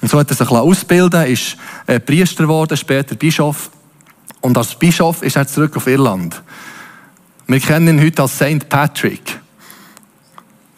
Und 0.00 0.10
so 0.10 0.18
hat 0.18 0.30
er 0.30 0.36
sich 0.36 0.48
ausbilden 0.48 1.26
ist 1.26 1.56
äh, 1.86 2.00
Priester 2.00 2.44
geworden, 2.44 2.76
später 2.76 3.14
Bischof. 3.14 3.70
Und 4.40 4.58
als 4.58 4.74
Bischof 4.74 5.22
ist 5.22 5.36
er 5.36 5.46
zurück 5.46 5.76
auf 5.76 5.86
Irland. 5.86 6.42
Wir 7.46 7.60
kennen 7.60 7.98
ihn 7.98 8.04
heute 8.04 8.22
als 8.22 8.38
Saint 8.38 8.68
Patrick. 8.68 9.40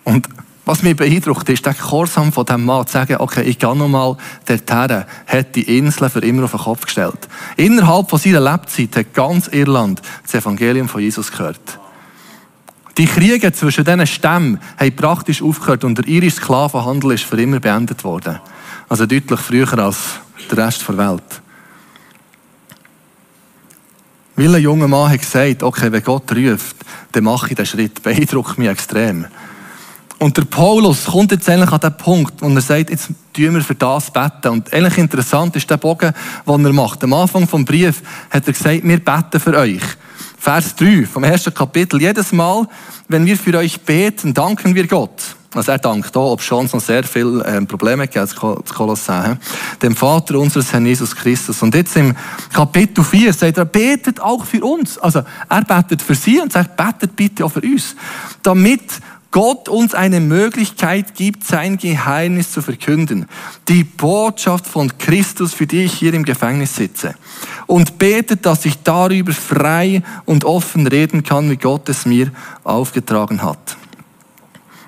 Und 0.04 0.28
was 0.68 0.82
mich 0.82 0.96
beeindruckt, 0.96 1.48
ist 1.48 1.64
der 1.64 1.72
Gehorsam 1.72 2.30
von 2.30 2.44
diesem 2.44 2.66
Mann, 2.66 2.86
zu 2.86 2.92
sagen, 2.92 3.16
okay, 3.20 3.42
ich 3.42 3.58
gehe 3.58 3.74
nochmal 3.74 4.18
dorthin, 4.44 5.04
hat 5.26 5.56
die 5.56 5.78
Insel 5.78 6.10
für 6.10 6.18
immer 6.18 6.44
auf 6.44 6.50
den 6.50 6.60
Kopf 6.60 6.84
gestellt. 6.84 7.26
Innerhalb 7.56 8.10
von 8.10 8.18
seiner 8.18 8.40
Lebzeit 8.40 8.94
hat 8.94 9.14
ganz 9.14 9.48
Irland 9.48 10.02
das 10.22 10.34
Evangelium 10.34 10.86
von 10.86 11.00
Jesus 11.00 11.32
gehört. 11.32 11.78
Die 12.98 13.06
Kriege 13.06 13.52
zwischen 13.52 13.84
diesen 13.84 14.06
Stämmen 14.08 14.60
haben 14.76 14.96
praktisch 14.96 15.40
aufgehört 15.40 15.84
und 15.84 15.98
der 15.98 16.08
irische 16.08 16.38
Sklavenhandel 16.38 17.12
ist 17.12 17.22
für 17.22 17.40
immer 17.40 17.60
beendet 17.60 18.02
worden. 18.02 18.40
Also 18.88 19.06
deutlich 19.06 19.38
früher 19.38 19.72
als 19.78 20.18
der 20.50 20.66
Rest 20.66 20.84
der 20.88 20.98
Welt. 20.98 21.42
Weil 24.34 24.54
ein 24.54 24.62
junger 24.62 24.88
Mann 24.88 25.12
hat 25.12 25.20
gesagt, 25.20 25.62
okay, 25.62 25.92
wenn 25.92 26.02
Gott 26.02 26.32
ruft, 26.32 26.76
dann 27.12 27.24
mache 27.24 27.50
ich 27.50 27.54
den 27.54 27.66
Schritt. 27.66 28.02
Beeindruckt 28.02 28.58
mich 28.58 28.68
extrem. 28.68 29.26
Und 30.18 30.36
der 30.36 30.44
Paulus 30.44 31.04
kommt 31.04 31.30
jetzt 31.30 31.48
eigentlich 31.48 31.70
an 31.70 31.80
den 31.80 31.96
Punkt, 31.96 32.34
wo 32.40 32.48
er 32.48 32.60
sagt, 32.60 32.90
jetzt 32.90 33.10
tun 33.32 33.54
wir 33.54 33.60
für 33.60 33.76
das 33.76 34.10
beten. 34.10 34.48
Und 34.48 34.72
eigentlich 34.72 34.98
interessant 34.98 35.54
ist 35.54 35.70
der 35.70 35.76
Bogen, 35.76 36.12
den 36.46 36.64
er 36.64 36.72
macht. 36.72 37.04
Am 37.04 37.12
Anfang 37.12 37.46
vom 37.46 37.64
Brief 37.64 38.02
hat 38.28 38.44
er 38.48 38.52
gesagt, 38.52 38.82
wir 38.82 38.98
beten 38.98 39.38
für 39.38 39.56
euch. 39.56 39.82
Vers 40.38 40.76
3 40.76 41.06
vom 41.06 41.24
ersten 41.24 41.52
Kapitel. 41.52 42.00
Jedes 42.00 42.32
Mal, 42.32 42.68
wenn 43.08 43.26
wir 43.26 43.36
für 43.36 43.56
euch 43.58 43.80
beten, 43.80 44.32
danken 44.32 44.74
wir 44.74 44.86
Gott. 44.86 45.36
Also 45.54 45.72
er 45.72 45.78
dankt 45.78 46.14
auch, 46.16 46.32
ob 46.32 46.42
schon 46.42 46.68
noch 46.72 46.80
sehr 46.80 47.02
viele 47.04 47.44
ähm, 47.44 47.66
Probleme 47.66 48.06
gibt, 48.06 48.16
das 48.16 48.36
Kolosseum. 48.36 49.38
Dem 49.82 49.96
Vater 49.96 50.38
unseres 50.38 50.72
Herrn 50.72 50.84
Jesus 50.84 51.16
Christus. 51.16 51.62
Und 51.62 51.74
jetzt 51.74 51.96
im 51.96 52.14
Kapitel 52.52 53.02
4 53.02 53.32
sagt 53.32 53.56
er, 53.56 53.64
betet 53.64 54.20
auch 54.20 54.44
für 54.44 54.62
uns. 54.62 54.98
Also 54.98 55.22
er 55.48 55.64
betet 55.64 56.02
für 56.02 56.14
sie 56.14 56.38
und 56.40 56.52
sagt, 56.52 56.76
betet 56.76 57.16
bitte 57.16 57.44
auch 57.44 57.52
für 57.52 57.62
uns. 57.62 57.96
Damit 58.42 58.82
Gott 59.30 59.68
uns 59.68 59.94
eine 59.94 60.20
Möglichkeit 60.20 61.14
gibt, 61.14 61.44
sein 61.44 61.76
Geheimnis 61.76 62.50
zu 62.50 62.62
verkünden. 62.62 63.26
Die 63.68 63.84
Botschaft 63.84 64.66
von 64.66 64.96
Christus, 64.96 65.52
für 65.52 65.66
die 65.66 65.84
ich 65.84 65.92
hier 65.92 66.14
im 66.14 66.24
Gefängnis 66.24 66.74
sitze. 66.74 67.14
Und 67.66 67.98
betet, 67.98 68.46
dass 68.46 68.64
ich 68.64 68.82
darüber 68.82 69.32
frei 69.32 70.02
und 70.24 70.44
offen 70.44 70.86
reden 70.86 71.22
kann, 71.22 71.50
wie 71.50 71.56
Gott 71.56 71.88
es 71.90 72.06
mir 72.06 72.32
aufgetragen 72.64 73.42
hat. 73.42 73.76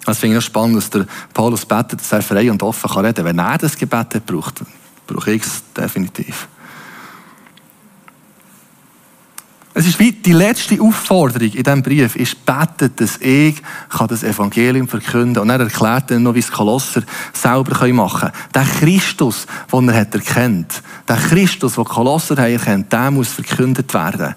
Das 0.07 0.19
finde 0.19 0.39
ich 0.39 0.45
spannend, 0.45 0.79
dass 0.79 0.89
der 0.89 1.07
Paulus 1.35 1.67
betet, 1.67 2.01
dass 2.01 2.13
er 2.13 2.23
frei 2.23 2.51
und 2.51 2.63
offen 2.63 2.91
kann 2.91 3.05
reden. 3.05 3.27
Wenn 3.27 3.39
er 3.39 3.59
das 3.59 3.77
Gebet 3.77 4.25
braucht, 4.25 4.63
brauche 5.07 5.33
ich 5.33 5.43
es 5.43 5.63
definitiv. 5.77 6.49
Es 9.73 9.87
ist 9.87 10.01
wie 10.01 10.11
die 10.11 10.33
letzte 10.33 10.81
Aufforderung 10.81 11.53
in 11.53 11.63
diesem 11.63 11.83
Brief 11.83 12.17
ist, 12.17 12.45
betet, 12.45 13.01
dass 13.01 13.19
ich 13.19 13.63
das 14.09 14.25
Evangelium 14.25 14.89
verkünden 14.89 15.35
kann. 15.35 15.43
Und 15.43 15.51
er 15.51 15.61
erklärt 15.61 16.11
dann 16.11 16.25
noch, 16.25 16.35
wie 16.35 16.41
es 16.41 16.51
Kolosser 16.51 17.03
selber 17.33 17.93
machen 17.93 18.33
können. 18.33 18.33
Der 18.53 18.65
Christus, 18.65 19.47
den 19.73 19.89
er 19.89 20.01
hat 20.01 20.15
erkennt, 20.15 20.83
der 21.09 21.17
Christus, 21.17 21.77
den 21.77 21.85
Kolosser 21.85 22.37
haben 22.37 22.53
erkennt, 22.53 22.93
der 22.93 23.13
muss 23.13 23.29
verkündet 23.29 23.95
werden. 23.95 24.35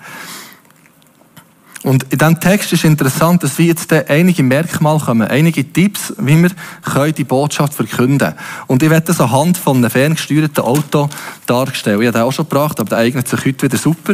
Und 1.81 2.03
in 2.13 2.17
diesem 2.17 2.39
Text 2.39 2.71
ist 2.71 2.85
interessant, 2.85 3.43
dass 3.43 3.57
wir 3.57 3.65
jetzt 3.65 3.91
einige 3.91 4.43
Merkmale 4.43 4.99
kommen, 4.99 5.27
einige 5.27 5.69
Tipps, 5.73 6.13
wie 6.17 6.41
wir 6.41 7.11
die 7.11 7.23
Botschaft 7.23 7.73
verkünden 7.73 8.19
können. 8.19 8.35
Und 8.67 8.83
ich 8.83 8.89
werde 8.89 9.07
das 9.07 9.19
anhand 9.19 9.57
von 9.57 9.77
einem 9.77 9.89
ferngesteuerten 9.89 10.63
Auto 10.63 11.09
darstellen. 11.47 11.99
Ich 12.01 12.07
habe 12.07 12.19
den 12.19 12.21
auch 12.21 12.31
schon 12.31 12.47
gebracht, 12.47 12.79
aber 12.79 12.89
der 12.89 12.99
eignet 12.99 13.27
sich 13.27 13.43
heute 13.43 13.63
wieder 13.63 13.77
super. 13.77 14.13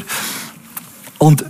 Und 1.19 1.45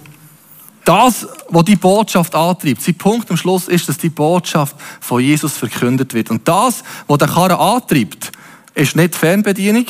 das, 0.84 1.28
was 1.50 1.66
die 1.66 1.76
Botschaft 1.76 2.36
antreibt, 2.36 2.82
sein 2.82 2.96
Punkt 2.96 3.30
am 3.30 3.38
Schluss 3.38 3.68
ist, 3.68 3.88
dass 3.88 3.98
die 3.98 4.10
Botschaft 4.10 4.76
von 5.00 5.22
Jesus 5.22 5.56
verkündet 5.56 6.14
wird. 6.14 6.32
Und 6.32 6.48
das, 6.48 6.84
was 7.08 7.18
der 7.20 7.28
Karren 7.28 7.58
antreibt, 7.58 8.32
ist 8.74 8.96
nicht 8.96 9.14
die 9.14 9.18
Fernbedienung, 9.18 9.86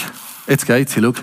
jetzt 0.48 0.68
geht's, 0.68 0.94
schau, 0.94 1.14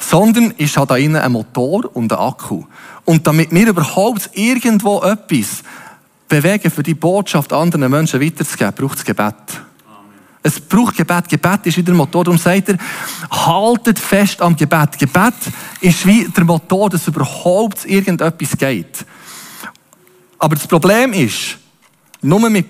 sondern 0.00 0.50
ist 0.52 0.76
da 0.76 0.96
innen 0.96 1.22
ein 1.22 1.32
Motor 1.32 1.88
und 1.94 2.12
ein 2.12 2.18
Akku. 2.18 2.64
Und 3.04 3.26
damit 3.26 3.52
wir 3.52 3.68
überhaupt 3.68 4.30
irgendwo 4.32 5.00
etwas 5.02 5.62
bewegen, 6.28 6.70
für 6.70 6.82
die 6.82 6.94
Botschaft 6.94 7.52
anderen 7.52 7.90
Menschen 7.90 8.20
weiterzugeben, 8.20 8.74
braucht 8.74 8.98
es 8.98 9.04
Gebet. 9.04 9.34
Es 10.42 10.58
braucht 10.58 10.96
Gebet. 10.96 11.28
Gebet 11.28 11.66
ist 11.66 11.76
wie 11.76 11.82
der 11.82 11.94
Motor. 11.94 12.24
Darum 12.24 12.38
sagt 12.38 12.70
er, 12.70 12.78
haltet 13.30 13.98
fest 13.98 14.40
am 14.40 14.56
Gebet. 14.56 14.98
Gebet 14.98 15.34
ist 15.80 16.06
wie 16.06 16.26
der 16.28 16.44
Motor, 16.44 16.88
dass 16.90 17.06
überhaupt 17.08 17.84
irgendetwas 17.84 18.56
geht. 18.56 19.04
Aber 20.38 20.54
das 20.54 20.66
Problem 20.66 21.12
ist, 21.12 21.58
nur 22.22 22.48
mit, 22.48 22.66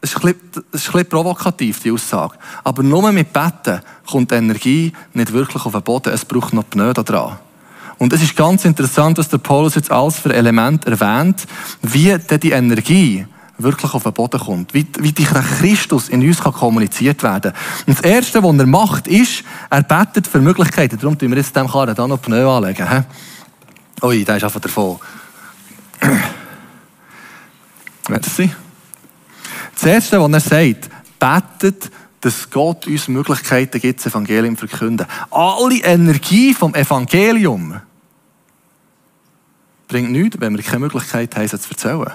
es 0.00 0.14
ist, 0.14 0.24
ein 0.24 0.34
bisschen, 0.34 0.64
ist 0.72 0.94
ein 0.94 1.06
provokativ, 1.06 1.80
die 1.82 1.90
Aussage, 1.90 2.38
aber 2.64 2.82
nur 2.82 3.12
mit 3.12 3.32
Betten 3.32 3.80
kommt 4.10 4.30
die 4.30 4.36
Energie 4.36 4.92
nicht 5.12 5.32
wirklich 5.32 5.64
auf 5.64 5.72
den 5.72 5.82
Boden. 5.82 6.14
Es 6.14 6.24
braucht 6.24 6.54
noch 6.54 6.68
Pneu 6.68 6.94
da 6.94 7.02
dran. 7.02 7.38
Und 7.98 8.14
es 8.14 8.22
ist 8.22 8.34
ganz 8.34 8.64
interessant, 8.64 9.18
dass 9.18 9.28
der 9.28 9.36
Paulus 9.36 9.74
jetzt 9.74 9.90
alles 9.90 10.18
für 10.18 10.32
Element 10.32 10.86
erwähnt, 10.86 11.46
wie 11.82 12.16
denn 12.16 12.40
die 12.40 12.52
Energie 12.52 13.26
wirklich 13.62 13.94
auf 13.94 14.02
den 14.02 14.12
Boden 14.12 14.40
kommt. 14.40 14.74
Wie, 14.74 14.86
wie 14.98 15.12
die 15.12 15.24
Christus 15.24 16.08
in 16.08 16.26
uns 16.26 16.40
kann 16.40 16.52
kommuniziert 16.52 17.22
werden 17.22 17.52
Und 17.86 17.98
das 17.98 18.04
Erste, 18.04 18.42
was 18.42 18.58
er 18.58 18.66
macht, 18.66 19.08
ist, 19.08 19.44
er 19.70 19.82
betet 19.82 20.26
für 20.26 20.40
Möglichkeiten. 20.40 20.98
Darum 20.98 21.18
tun 21.18 21.30
wir 21.30 21.38
jetzt 21.38 21.54
dem 21.54 21.68
Karren 21.68 21.94
da 21.94 22.06
noch 22.06 22.20
Pneu 22.20 22.48
anlegen. 22.48 22.88
He? 22.88 24.06
Ui, 24.06 24.24
der 24.24 24.36
ist 24.36 24.44
einfach 24.44 24.60
davon. 24.60 24.98
Merci. 28.08 28.50
Das 29.74 29.84
Erste, 29.84 30.20
was 30.20 30.32
er 30.32 30.40
sagt, 30.40 30.90
betet, 31.18 31.90
dass 32.20 32.50
Gott 32.50 32.86
uns 32.86 33.08
Möglichkeiten 33.08 33.80
gibt, 33.80 34.00
das 34.00 34.12
Evangelium 34.12 34.56
zu 34.56 34.66
verkünden. 34.66 35.06
Alle 35.30 35.78
Energie 35.78 36.52
vom 36.54 36.74
Evangelium 36.74 37.80
bringt 39.88 40.12
nichts, 40.12 40.40
wenn 40.40 40.56
wir 40.56 40.62
keine 40.62 40.80
Möglichkeit 40.80 41.34
haben, 41.36 41.44
es 41.44 41.50
zu 41.50 41.70
erzählen. 41.70 42.10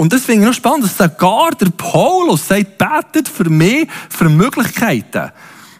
Und 0.00 0.14
das 0.14 0.24
finde 0.24 0.40
ich 0.40 0.46
noch 0.46 0.54
spannend, 0.54 0.84
dass 0.84 0.96
sogar 0.96 1.50
der 1.50 1.68
Paulus 1.76 2.48
sagt, 2.48 2.78
betet 2.78 3.28
für 3.28 3.50
mich, 3.50 3.86
für 4.08 4.30
Möglichkeiten. 4.30 5.30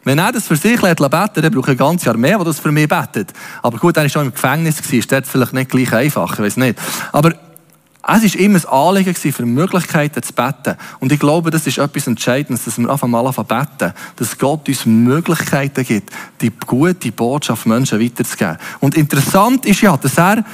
Wenn 0.05 0.19
er 0.19 0.31
das 0.31 0.47
für 0.47 0.57
sich 0.57 0.79
beten 0.79 1.03
lässt, 1.11 1.37
dann 1.37 1.51
braucht 1.51 1.69
er 1.69 1.71
ein 1.71 1.77
ganzes 1.79 2.05
Jahr 2.05 2.19
mehr, 2.19 2.37
der 2.37 2.45
das 2.45 2.61
für 2.61 2.71
mich 2.71 2.87
betet. 2.87 3.33
Aber 3.63 3.79
gut, 3.79 3.97
er 3.97 4.03
war 4.03 4.11
schon 4.11 4.27
im 4.27 4.33
Gefängnis, 4.33 4.79
ist 4.79 5.11
das 5.11 5.27
vielleicht 5.27 5.55
nicht 5.55 5.71
gleich 5.71 5.91
einfach, 5.95 6.35
ich 6.35 6.39
weiß 6.39 6.59
nicht. 6.59 6.79
Aber 7.13 7.31
es 7.31 8.35
war 8.35 8.41
immer 8.41 8.59
ein 8.59 8.67
Anliegen, 8.67 9.15
für 9.15 9.47
Möglichkeiten 9.47 10.23
zu 10.23 10.35
beten. 10.35 10.77
Und 10.99 11.13
ich 11.13 11.19
glaube, 11.19 11.51
das 11.51 11.67
ist 11.67 11.79
etwas 11.79 12.07
Entscheidendes, 12.07 12.67
dass 12.67 12.77
wir 12.77 12.91
einfach 12.91 13.09
mal 13.09 13.27
anfangen 13.27 13.49
beten, 13.49 13.95
dass 14.17 14.37
Gott 14.37 14.69
uns 14.69 14.85
Möglichkeiten 14.85 15.83
gibt, 15.83 16.11
die 16.43 16.53
gute 16.67 17.11
Botschaft 17.11 17.65
Menschen 17.65 17.99
weiterzugeben. 17.99 18.59
Und 18.81 18.99
interessant 18.99 19.65
ist 19.65 19.81
ja, 19.81 19.97
dass 19.97 20.19
er 20.19 20.45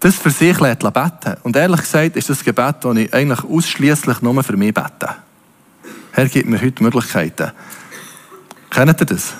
das 0.00 0.16
für 0.16 0.30
sich 0.30 0.58
beten 0.58 1.36
Und 1.42 1.56
ehrlich 1.56 1.80
gesagt 1.80 2.16
ist 2.16 2.28
das 2.28 2.44
Gebet, 2.44 2.76
das 2.80 2.96
ich 2.96 3.14
eigentlich 3.14 3.42
ausschließlich 3.44 4.20
nur 4.22 4.42
für 4.42 4.56
mich 4.56 4.74
bete. 4.74 5.16
Herr, 6.12 6.28
gibt 6.28 6.48
mir 6.48 6.60
heute 6.60 6.82
Möglichkeiten. 6.82 7.52
Kennt 8.70 9.00
ihr 9.00 9.06
das? 9.06 9.34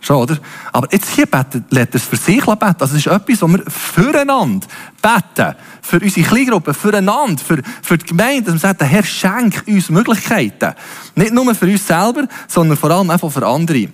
Schon, 0.00 0.16
oder? 0.16 0.36
Aber 0.70 0.86
jetzt 0.92 1.10
hier 1.10 1.24
beten, 1.24 1.64
lässt 1.70 1.94
es 1.94 2.04
für 2.04 2.16
sich 2.16 2.44
beten. 2.44 2.76
Also 2.78 2.96
es 2.96 3.06
ist 3.06 3.06
etwas, 3.06 3.40
wo 3.40 3.48
wir 3.48 3.62
füreinander 3.68 4.66
beten. 5.00 5.54
Für 5.80 5.98
unsere 5.98 6.26
Kleingruppe, 6.26 6.74
füreinander, 6.74 7.42
für, 7.42 7.62
für 7.82 7.96
die 7.96 8.06
Gemeinde. 8.06 8.42
Dass 8.42 8.54
wir 8.54 8.58
sagen, 8.58 8.78
der 8.78 8.86
Herr 8.86 9.02
schenkt 9.02 9.66
uns 9.66 9.88
Möglichkeiten. 9.88 10.74
Nicht 11.14 11.32
nur 11.32 11.54
für 11.54 11.66
uns 11.66 11.86
selber, 11.86 12.28
sondern 12.48 12.76
vor 12.76 12.90
allem 12.90 13.08
einfach 13.08 13.32
für 13.32 13.46
andere. 13.46 13.88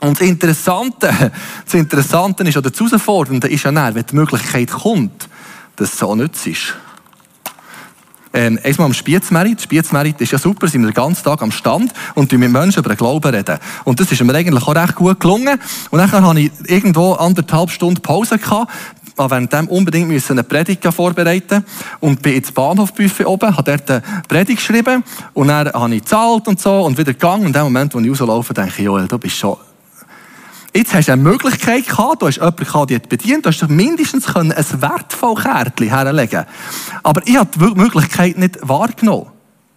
Und 0.00 0.18
das 0.18 0.26
Interessante, 0.26 1.32
das 1.64 1.74
Interessante 1.74 2.42
ist, 2.44 2.56
oder 2.56 2.70
das 2.70 2.80
Herausfordernde 2.80 3.48
ist 3.48 3.62
ja 3.62 3.70
dann, 3.70 3.94
wenn 3.94 4.06
die 4.06 4.16
Möglichkeit 4.16 4.70
kommt, 4.70 5.28
dass 5.80 5.94
es 5.94 5.98
so 5.98 6.14
nützt 6.14 6.46
ist. 6.46 6.74
Ähm, 8.32 8.60
erstmal 8.62 8.86
am 8.86 8.94
Spiezmerit. 8.94 9.60
Spiezmerit 9.60 10.20
ist 10.20 10.30
ja 10.30 10.38
super, 10.38 10.68
sind 10.68 10.82
wir 10.82 10.90
den 10.90 10.94
ganzen 10.94 11.24
Tag 11.24 11.42
am 11.42 11.50
Stand 11.50 11.92
und 12.14 12.30
mit 12.30 12.50
Menschen 12.50 12.78
über 12.78 12.90
den 12.90 12.98
Glauben 12.98 13.34
reden. 13.34 13.58
Und 13.84 13.98
das 13.98 14.12
ist 14.12 14.22
mir 14.22 14.34
eigentlich 14.34 14.62
auch 14.62 14.74
recht 14.74 14.94
gut 14.94 15.18
gelungen. 15.18 15.58
Und 15.90 15.98
dann 15.98 16.12
habe 16.12 16.40
ich 16.40 16.52
irgendwo 16.66 17.14
anderthalb 17.14 17.70
Stunden 17.70 18.00
Pause 18.02 18.38
gehabt, 18.38 18.70
während 19.16 19.52
dem 19.52 19.66
unbedingt 19.68 20.30
eine 20.30 20.44
Predigt 20.44 20.84
vorbereiten 20.84 21.64
und 21.98 22.22
bin 22.22 22.34
ins 22.34 22.52
Bahnhofbuffet 22.52 23.26
oben, 23.26 23.56
habe 23.56 23.76
dort 23.76 23.90
eine 23.90 24.02
Predigt 24.28 24.58
geschrieben 24.58 25.02
und 25.34 25.48
dann 25.48 25.72
habe 25.72 25.94
ich 25.94 26.02
gezahlt 26.02 26.46
und 26.46 26.60
so 26.60 26.82
und 26.82 26.96
wieder 26.98 27.12
gegangen. 27.12 27.40
Und 27.40 27.48
in 27.48 27.52
dem 27.54 27.64
Moment, 27.64 27.94
wo 27.94 27.98
ich 27.98 28.10
rauslaufe, 28.10 28.54
denke 28.54 28.74
ich, 28.78 28.84
Joel, 28.84 29.08
du 29.08 29.18
bist 29.18 29.36
schon 29.36 29.56
Jetzt 30.72 30.94
hast 30.94 31.08
du 31.08 31.12
eine 31.12 31.22
Möglichkeit 31.22 31.88
gehabt, 31.88 32.22
du 32.22 32.26
hast 32.26 32.36
jemanden 32.36 32.64
gehabt, 32.64 32.90
der 32.90 32.98
bedient, 33.00 33.44
du 33.44 33.50
hast 33.50 33.68
mindestens 33.68 34.34
ein 34.36 34.54
wertvolles 34.54 35.42
Kärtchen 35.42 35.88
herlegen 35.88 36.46
Aber 37.02 37.26
ich 37.26 37.36
habe 37.36 37.50
die 37.52 37.80
Möglichkeit 37.80 38.38
nicht 38.38 38.58
wahrgenommen. 38.62 39.26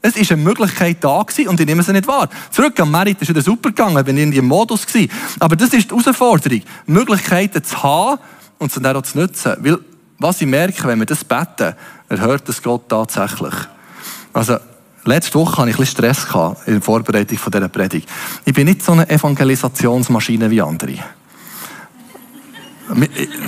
Es 0.05 0.17
ist 0.17 0.31
eine 0.31 0.41
Möglichkeit 0.41 0.97
da 0.99 1.21
und 1.47 1.59
ich 1.59 1.65
nehme 1.65 1.81
sie 1.81 1.93
nicht 1.93 2.07
wahr. 2.07 2.29
Zurück 2.51 2.77
am 2.79 2.91
Merit 2.91 3.21
ist 3.21 3.29
wieder 3.29 3.41
super 3.41 3.69
gegangen, 3.69 4.03
bin 4.03 4.17
in 4.17 4.31
dem 4.31 4.45
Modus 4.45 4.85
gewesen. 4.85 5.09
Aber 5.39 5.55
das 5.55 5.73
ist 5.73 5.89
die 5.89 5.95
Herausforderung. 5.95 6.61
Möglichkeiten 6.85 7.63
zu 7.63 7.81
haben 7.81 8.19
und 8.59 8.71
sie 8.71 8.81
dann 8.81 8.97
auch 8.97 9.03
zu 9.03 9.17
nutzen. 9.17 9.55
Weil, 9.61 9.79
was 10.19 10.41
ich 10.41 10.47
merke, 10.47 10.87
wenn 10.89 10.99
wir 10.99 11.05
das 11.05 11.23
beten, 11.23 11.73
erhört 12.09 12.47
das 12.49 12.61
Gott 12.61 12.89
tatsächlich. 12.89 13.53
Also, 14.33 14.57
letzte 15.05 15.35
Woche 15.35 15.57
hatte 15.57 15.69
ich 15.69 15.75
ein 15.75 15.79
bisschen 15.79 15.97
Stress 15.97 16.27
gehabt 16.27 16.67
in 16.67 16.73
der 16.73 16.81
Vorbereitung 16.81 17.37
von 17.37 17.51
dieser 17.51 17.67
Predigt. 17.69 18.09
Ich 18.45 18.53
bin 18.53 18.65
nicht 18.65 18.83
so 18.83 18.93
eine 18.93 19.09
Evangelisationsmaschine 19.09 20.49
wie 20.49 20.61
andere. 20.61 20.95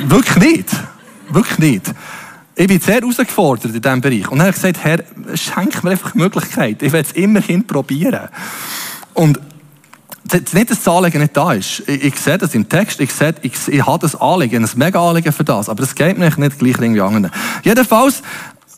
Wirklich 0.07 0.35
nicht. 0.38 0.69
Wirklich 1.29 1.59
nicht. 1.59 1.93
Ich 2.55 2.67
bin 2.67 2.79
sehr 2.79 2.95
herausgefordert 2.95 3.75
in 3.75 3.81
diesem 3.81 4.01
Bereich. 4.01 4.31
Und 4.31 4.38
dann 4.38 4.47
habe 4.47 4.50
ich 4.50 4.55
gesagt, 4.55 4.83
Herr, 4.83 5.03
schenk 5.35 5.83
mir 5.83 5.91
einfach 5.91 6.12
die 6.12 6.19
Möglichkeit. 6.19 6.81
Ich 6.81 6.93
werde 6.93 7.09
es 7.09 7.15
immerhin 7.15 7.67
probieren. 7.67 8.29
Und 9.13 9.39
nicht, 10.33 10.71
dass 10.71 10.83
das 10.83 10.88
Anliegen 10.88 11.21
nicht 11.21 11.38
da 11.38 11.53
ist. 11.53 11.83
Ich, 11.88 12.03
ich 12.03 12.15
sehe 12.15 12.38
das 12.38 12.55
im 12.55 12.67
Text, 12.67 13.00
ich, 13.00 13.12
sehe, 13.12 13.35
ich, 13.41 13.53
ich 13.67 13.85
habe 13.85 14.00
das 14.00 14.19
Anliegen, 14.19 14.63
ein 14.63 14.69
mega 14.75 15.07
Anliegen 15.07 15.31
für 15.31 15.43
das, 15.43 15.69
aber 15.69 15.83
es 15.83 15.93
geht 15.93 16.17
mir 16.17 16.25
nicht 16.35 16.59
gleich 16.59 16.79
irgendwie 16.79 17.01
anderen. 17.01 17.31
Jedenfalls 17.63 18.24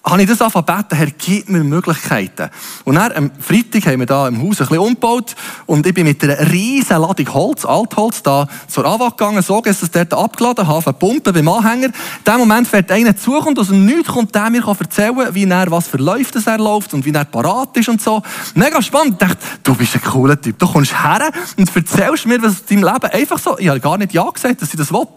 habe 0.10 0.22
ich 0.22 0.30
das 0.30 0.42
angefangen 0.42 0.86
Herr, 0.92 1.08
gib 1.18 1.50
mir 1.50 1.64
Möglichkeiten. 1.64 2.50
Und 2.86 2.96
dann, 2.96 3.12
am 3.12 3.32
Freitag 3.40 3.86
haben 3.88 4.00
wir 4.00 4.06
da 4.06 4.28
im 4.28 4.42
Haus 4.42 4.62
ein 4.62 4.68
bisschen 4.68 4.80
umgebaut 4.80 5.36
und 5.66 5.86
ich 5.86 5.94
bin 5.94 6.06
mit 6.06 6.24
einer 6.24 6.52
riesen 6.52 7.02
Ladung 7.02 7.34
Holz, 7.34 7.66
Altholz, 7.66 8.24
da 8.24 8.48
zur 8.68 8.86
AWAC 8.86 9.18
gegangen, 9.18 9.42
so 9.42 9.62
dass 9.62 9.82
es 9.82 9.92
dort 9.92 10.14
abgeladen 10.14 10.66
habe, 10.66 10.94
pumpen 10.94 11.34
beim 11.34 11.48
Anhänger. 11.50 11.88
In 11.88 11.94
dem 12.26 12.38
Moment 12.38 12.68
fährt 12.68 12.92
einer 12.92 13.18
zu 13.18 13.38
und 13.38 13.60
aus 13.60 13.68
dem 13.68 13.86
Nichts 13.86 14.08
kommt 14.08 14.34
der 14.34 14.50
mir 14.50 14.66
erzählen, 14.66 15.34
wie 15.34 15.44
er, 15.44 15.72
was 15.72 15.88
für 15.88 15.98
Läufe 15.98 16.42
er 16.46 16.58
läuft 16.58 16.94
und 16.94 17.06
wie 17.06 17.12
er 17.12 17.26
parat 17.26 17.76
ist 17.78 17.90
und 17.90 18.02
so. 18.02 18.22
Mega 18.56 18.82
spannend. 18.82 19.14
Ich 19.14 19.28
dachte, 19.28 19.38
du 19.64 19.76
bist 19.76 19.96
ein 19.96 20.02
cooler 20.02 20.40
Typ. 20.40 20.58
Du 20.58 20.68
kommst 20.68 20.94
her 21.04 21.32
und 21.58 21.76
erzählst 21.76 22.26
mir, 22.26 22.42
was 22.42 22.54
aus 22.54 22.66
deinem 22.66 22.84
Leben 22.84 23.06
einfach 23.12 23.40
so, 23.40 23.58
ich 23.58 23.68
habe 23.68 23.80
gar 23.80 23.98
nicht 23.98 24.14
Ja 24.14 24.30
gesagt, 24.30 24.62
dass 24.62 24.70
ich 24.70 24.80
das 24.80 24.92
will. 24.92 25.00
Und 25.00 25.12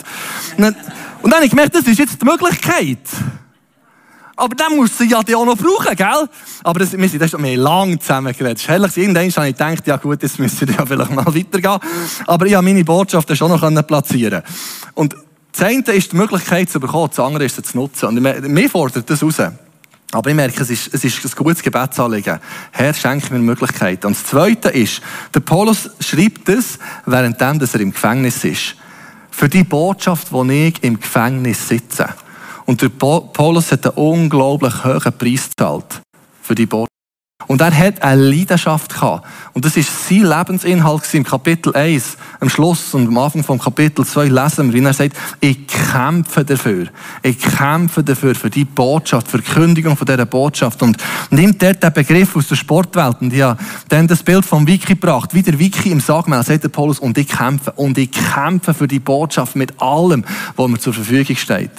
dann, 0.58 0.74
und 1.22 1.30
dann 1.30 1.34
habe 1.34 1.44
ich 1.44 1.50
gemerkt, 1.50 1.74
das 1.74 1.86
ist 1.86 1.98
jetzt 1.98 2.20
die 2.20 2.24
Möglichkeit. 2.24 2.98
Aber 4.40 4.56
dann 4.56 4.74
muss 4.74 4.96
sie 4.96 5.04
ja 5.04 5.18
auch 5.18 5.44
noch 5.44 5.56
brauchen, 5.56 5.94
gell? 5.94 6.28
Aber 6.64 6.80
das, 6.80 6.96
wir 6.96 7.08
sind 7.10 7.28
schon 7.28 7.42
mehr 7.42 7.58
lang 7.58 8.00
zusammen 8.00 8.32
geredet. 8.32 8.66
Herrlich, 8.66 8.96
irgendwann 8.96 9.30
habe 9.30 9.48
ich 9.48 9.54
gedacht, 9.54 9.86
ja 9.86 9.96
gut, 9.98 10.22
jetzt 10.22 10.38
müssen 10.38 10.66
wir 10.66 10.76
ja 10.76 10.86
vielleicht 10.86 11.10
mal 11.10 11.26
weitergehen. 11.26 11.78
Aber 12.26 12.46
ich 12.46 12.54
habe 12.54 12.64
meine 12.64 12.82
Botschaften 12.82 13.36
schon 13.36 13.50
noch 13.50 13.86
platzieren 13.86 14.42
Und 14.94 15.14
das 15.52 15.62
eine 15.62 15.82
ist 15.92 16.12
die 16.12 16.16
Möglichkeit 16.16 16.70
zu 16.70 16.80
bekommen, 16.80 17.10
das 17.10 17.20
andere 17.20 17.44
ist 17.44 17.56
sie 17.56 17.62
zu 17.62 17.76
nutzen. 17.76 18.06
Und 18.06 18.48
mir 18.48 18.70
fordert 18.70 19.10
das 19.10 19.22
raus. 19.22 19.42
Aber 20.12 20.30
ich 20.30 20.36
merke, 20.36 20.62
es 20.62 20.70
ist, 20.70 20.94
es 20.94 21.04
ist 21.04 21.22
ein 21.22 21.30
gutes 21.36 21.62
Gebetsanliegen. 21.62 22.40
Herr, 22.72 22.94
schenke 22.94 23.34
mir 23.34 23.40
Möglichkeiten. 23.40 24.06
Und 24.06 24.16
das 24.16 24.24
Zweite 24.24 24.70
ist, 24.70 25.02
der 25.34 25.40
Paulus 25.40 25.90
schreibt 26.00 26.48
es, 26.48 26.78
währenddem, 27.04 27.58
dass 27.58 27.74
er 27.74 27.80
im 27.80 27.92
Gefängnis 27.92 28.42
ist. 28.42 28.76
Für 29.30 29.50
die 29.50 29.64
Botschaft, 29.64 30.28
die 30.32 30.68
ich 30.68 30.82
im 30.82 30.98
Gefängnis 30.98 31.68
sitze. 31.68 32.08
Und 32.70 32.82
der 32.82 32.88
Paulus 32.88 33.72
hat 33.72 33.84
einen 33.84 33.96
unglaublich 33.96 34.84
hohen 34.84 35.12
Preis 35.18 35.50
gezahlt 35.50 36.02
für 36.40 36.54
die 36.54 36.66
Botschaft. 36.66 36.99
Und 37.46 37.60
er 37.60 37.76
hat 37.76 38.02
eine 38.02 38.22
Leidenschaft 38.22 38.94
gehabt. 38.94 39.26
Und 39.54 39.64
das 39.64 39.76
ist 39.76 40.08
sein 40.08 40.24
Lebensinhalt 40.24 41.12
im 41.14 41.24
Kapitel 41.24 41.74
1. 41.74 42.16
Am 42.38 42.48
Schluss 42.48 42.94
und 42.94 43.08
am 43.08 43.18
Anfang 43.18 43.42
vom 43.42 43.58
Kapitel 43.58 44.04
2 44.04 44.26
lesen 44.26 44.72
wir, 44.72 44.80
wie 44.80 44.84
er 44.84 44.92
sagt, 44.92 45.16
ich 45.40 45.66
kämpfe 45.66 46.44
dafür. 46.44 46.86
Ich 47.22 47.38
kämpfe 47.38 48.04
dafür, 48.04 48.34
für 48.34 48.50
die 48.50 48.64
Botschaft, 48.64 49.28
für 49.28 49.38
die 49.38 49.50
Kündigung 49.50 49.96
von 49.96 50.06
dieser 50.06 50.26
Botschaft. 50.26 50.82
Und 50.82 50.98
nimmt 51.30 51.62
dort 51.62 51.82
den 51.82 51.92
Begriff 51.92 52.36
aus 52.36 52.48
der 52.48 52.56
Sportwelt. 52.56 53.16
Und 53.20 53.34
habe 53.34 53.58
dann 53.88 54.06
das 54.06 54.22
Bild 54.22 54.44
vom 54.44 54.66
Wiki 54.66 54.94
gebracht. 54.94 55.34
Wie 55.34 55.42
der 55.42 55.58
Wiki 55.58 55.90
im 55.90 56.00
Sagmail 56.00 56.44
sagt 56.44 56.64
der 56.64 56.68
Paulus, 56.68 56.98
und 56.98 57.18
ich 57.18 57.28
kämpfe. 57.28 57.72
Und 57.72 57.98
ich 57.98 58.10
kämpfe 58.12 58.74
für 58.74 58.86
die 58.86 59.00
Botschaft 59.00 59.56
mit 59.56 59.80
allem, 59.80 60.24
was 60.56 60.68
mir 60.68 60.78
zur 60.78 60.92
Verfügung 60.92 61.36
steht. 61.36 61.72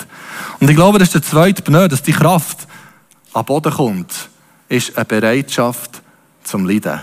Und 0.60 0.70
ich 0.70 0.76
glaube, 0.76 1.00
das 1.00 1.10
ist 1.10 1.16
der 1.16 1.24
zweite 1.24 1.62
Pneu, 1.62 1.88
dass 1.88 2.02
die 2.02 2.14
Kraft 2.14 2.68
an 3.34 3.46
Boden 3.46 3.72
kommt, 3.72 4.30
ist 4.72 4.96
eine 4.96 5.06
Bereitschaft 5.06 6.02
zum 6.44 6.66
Leiden. 6.66 7.02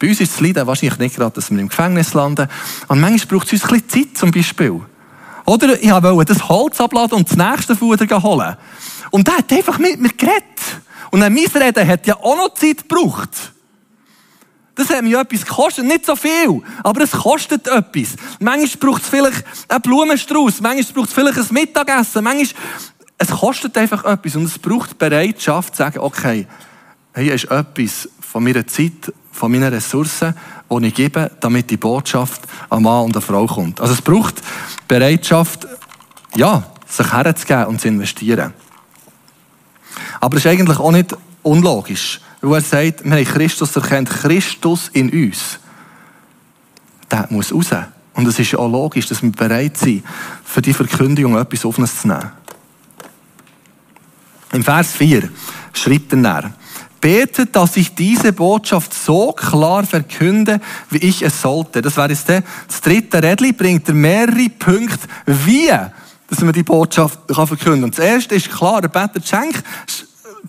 Bei 0.00 0.08
uns 0.08 0.20
ist 0.20 0.32
das 0.32 0.40
Leiden 0.40 0.66
wahrscheinlich 0.66 0.98
nicht 0.98 1.16
gerade, 1.16 1.34
dass 1.34 1.50
wir 1.50 1.58
im 1.58 1.68
Gefängnis 1.68 2.14
landen. 2.14 2.48
Und 2.88 3.00
manchmal 3.00 3.38
braucht 3.38 3.52
es 3.52 3.62
uns 3.62 3.70
ein 3.70 3.80
bisschen 3.80 4.08
Zeit, 4.08 4.18
zum 4.18 4.30
Beispiel. 4.30 4.80
Oder 5.46 5.80
ich 5.80 5.90
wollte 5.90 6.34
das 6.34 6.48
Holz 6.48 6.80
abladen 6.80 7.18
und 7.18 7.30
das 7.30 7.36
nächste 7.36 7.76
Futter 7.76 8.22
holen. 8.22 8.56
Und 9.10 9.28
der 9.28 9.38
hat 9.38 9.52
einfach 9.52 9.78
mit 9.78 10.00
mir 10.00 10.10
geredet. 10.10 10.44
Und 11.10 11.20
mein 11.20 11.36
Reden 11.36 11.88
hat 11.88 12.06
ja 12.06 12.16
auch 12.16 12.36
noch 12.36 12.54
Zeit 12.54 12.88
gebraucht. 12.88 13.52
Das 14.74 14.88
hat 14.88 15.02
mir 15.02 15.20
etwas 15.20 15.44
gekostet. 15.44 15.84
Nicht 15.84 16.06
so 16.06 16.16
viel, 16.16 16.62
aber 16.82 17.02
es 17.02 17.10
kostet 17.12 17.68
etwas. 17.68 18.16
Manchmal 18.38 18.92
braucht 18.92 19.02
es 19.02 19.08
vielleicht 19.08 19.44
einen 19.68 19.82
Blumenstrauß, 19.82 20.60
manchmal 20.62 20.94
braucht 20.94 21.08
es 21.08 21.14
vielleicht 21.14 21.38
ein 21.38 21.54
Mittagessen, 21.54 22.24
manchmal, 22.24 22.62
es 23.20 23.28
kostet 23.28 23.76
einfach 23.76 24.04
etwas 24.04 24.34
und 24.34 24.44
es 24.44 24.58
braucht 24.58 24.98
Bereitschaft 24.98 25.76
zu 25.76 25.82
sagen, 25.82 25.98
okay, 25.98 26.46
hier 27.14 27.34
ist 27.34 27.44
etwas 27.44 28.08
von 28.20 28.42
meiner 28.42 28.66
Zeit, 28.66 29.12
von 29.30 29.52
meinen 29.52 29.72
Ressourcen, 29.72 30.34
die 30.70 30.86
ich 30.86 30.94
gebe, 30.94 31.30
damit 31.40 31.70
die 31.70 31.76
Botschaft 31.76 32.42
an 32.70 32.82
Mann 32.82 33.04
und 33.04 33.16
an 33.16 33.22
Frau 33.22 33.46
kommt. 33.46 33.80
Also 33.80 33.92
es 33.92 34.00
braucht 34.00 34.36
Bereitschaft, 34.88 35.66
ja, 36.34 36.64
sich 36.86 37.12
herzugeben 37.12 37.66
und 37.66 37.80
zu 37.80 37.88
investieren. 37.88 38.54
Aber 40.20 40.38
es 40.38 40.44
ist 40.46 40.50
eigentlich 40.50 40.78
auch 40.78 40.92
nicht 40.92 41.14
unlogisch 41.42 42.20
wo 42.42 42.54
er 42.54 42.60
sagt, 42.62 43.04
wir 43.04 43.12
haben 43.12 43.24
Christus 43.24 43.76
erkennt, 43.76 44.08
Christus 44.08 44.88
in 44.92 45.10
uns. 45.10 45.58
Der 47.10 47.26
muss 47.28 47.52
raus. 47.52 47.70
Und 48.14 48.26
es 48.26 48.38
ist 48.38 48.52
ja 48.52 48.58
auch 48.58 48.70
logisch, 48.70 49.06
dass 49.06 49.22
wir 49.22 49.30
bereit 49.30 49.76
sind, 49.76 50.04
für 50.44 50.62
die 50.62 50.72
Verkündigung 50.72 51.36
etwas 51.36 51.64
auf 51.64 51.76
zu 51.76 52.08
nehmen. 52.08 52.32
Im 54.52 54.64
Vers 54.64 54.92
4 54.92 55.28
schreibt 55.72 56.12
er 56.12 56.22
dann, 56.22 56.54
betet, 57.00 57.56
dass 57.56 57.76
ich 57.76 57.94
diese 57.94 58.32
Botschaft 58.32 58.92
so 58.92 59.32
klar 59.32 59.84
verkünde, 59.84 60.60
wie 60.90 60.98
ich 60.98 61.22
es 61.22 61.40
sollte. 61.40 61.82
Das 61.82 61.96
wäre 61.96 62.10
jetzt 62.10 62.28
der, 62.28 62.42
das 62.66 62.80
dritte 62.80 63.22
Rädchen, 63.22 63.54
bringt 63.54 63.88
er 63.88 63.94
mehrere 63.94 64.50
Punkte, 64.50 65.08
wie 65.26 65.70
dass 66.28 66.40
man 66.42 66.52
die 66.52 66.62
Botschaft 66.62 67.18
verkünden 67.26 67.80
kann. 67.80 67.84
Und 67.84 67.98
das 67.98 68.04
erste 68.04 68.36
ist 68.36 68.50
klar, 68.50 68.80
der 68.80 68.88
Beter 68.88 69.20
Schenk 69.24 69.62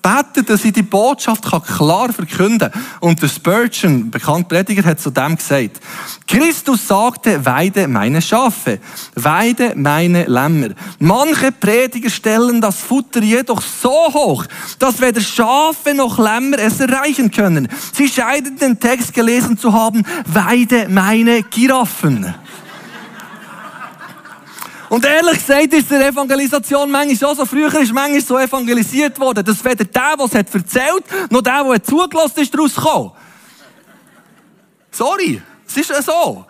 beten, 0.01 0.45
dass 0.45 0.65
ich 0.65 0.73
die 0.73 0.83
Botschaft 0.83 1.43
klar 1.43 2.11
verkünden 2.13 2.71
kann. 2.71 2.83
Und 2.99 3.21
der 3.21 3.27
Spurgeon, 3.27 4.09
bekannt 4.09 4.47
Prediger, 4.47 4.83
hat 4.83 4.99
zu 4.99 5.09
dem 5.09 5.35
gesagt, 5.35 5.79
Christus 6.27 6.87
sagte, 6.87 7.45
weide 7.45 7.87
meine 7.87 8.21
Schafe, 8.21 8.79
weide 9.15 9.73
meine 9.75 10.25
Lämmer. 10.25 10.69
Manche 10.99 11.51
Prediger 11.51 12.09
stellen 12.09 12.61
das 12.61 12.79
Futter 12.79 13.21
jedoch 13.21 13.61
so 13.61 14.13
hoch, 14.13 14.45
dass 14.79 15.01
weder 15.01 15.21
Schafe 15.21 15.93
noch 15.93 16.17
Lämmer 16.17 16.59
es 16.59 16.79
erreichen 16.79 17.31
können. 17.31 17.67
Sie 17.93 18.07
scheiden 18.07 18.57
den 18.57 18.79
Text 18.79 19.13
gelesen 19.13 19.57
zu 19.57 19.73
haben, 19.73 20.03
weide 20.25 20.87
meine 20.89 21.43
Giraffen. 21.43 22.33
Und 24.91 25.05
ehrlich 25.05 25.37
gesagt 25.37 25.73
ist 25.73 25.89
der 25.89 26.09
Evangelisation 26.09 26.91
manchmal 26.91 27.31
auch 27.31 27.35
so. 27.37 27.45
Früher 27.45 27.73
ist 27.79 27.93
manchmal 27.93 28.19
so 28.19 28.37
evangelisiert 28.37 29.17
worden, 29.21 29.41
dass 29.45 29.63
weder 29.63 29.85
der, 29.85 30.17
der 30.17 30.25
es 30.25 30.35
hat 30.35 30.53
erzählt, 30.53 31.31
noch 31.31 31.41
der, 31.41 31.63
der 31.63 31.81
zugelassen 31.81 32.41
ist, 32.41 32.53
daraus 32.53 32.75
gekommen. 32.75 33.11
Sorry, 34.91 35.41
es 35.65 35.77
ist 35.77 36.05
so. 36.05 36.45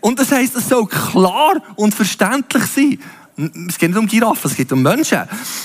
Und 0.00 0.18
das 0.18 0.32
heisst, 0.32 0.56
es 0.56 0.68
soll 0.68 0.88
klar 0.88 1.62
und 1.76 1.94
verständlich 1.94 2.64
sein. 2.64 2.98
Es 3.68 3.78
geht 3.78 3.90
nicht 3.90 3.98
um 3.98 4.08
Giraffen, 4.08 4.50
es 4.50 4.56
geht 4.56 4.72
um 4.72 4.82
Menschen. 4.82 5.20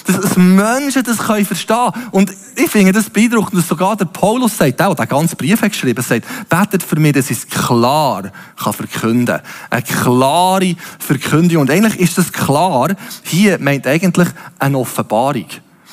Dass, 0.05 0.19
dass 0.19 0.37
Menschen 0.37 1.03
das 1.03 1.17
können 1.17 1.43
verstehen 1.43 1.91
Und 2.11 2.31
ich 2.55 2.69
finde 2.69 2.91
das 2.91 3.09
beeindruckend, 3.09 3.57
dass 3.57 3.67
sogar 3.67 3.95
der 3.95 4.05
Paulus 4.05 4.57
sagt, 4.57 4.79
auch 4.79 4.93
der 4.93 5.07
ganze 5.07 5.35
Brief 5.35 5.59
hat 5.59 5.71
geschrieben, 5.71 6.03
sagt, 6.03 6.27
betet 6.49 6.83
für 6.83 6.99
mich, 6.99 7.13
dass 7.13 7.31
ich 7.31 7.39
es 7.39 7.47
klar 7.47 8.31
kann 8.57 8.73
verkünden 8.73 9.39
Eine 9.71 9.81
klare 9.81 10.75
Verkündigung. 10.99 11.63
Und 11.63 11.71
eigentlich 11.71 11.99
ist 11.99 12.15
das 12.15 12.31
klar, 12.31 12.95
hier 13.23 13.57
meint 13.59 13.87
eigentlich 13.87 14.27
eine 14.59 14.77
Offenbarung. 14.77 15.47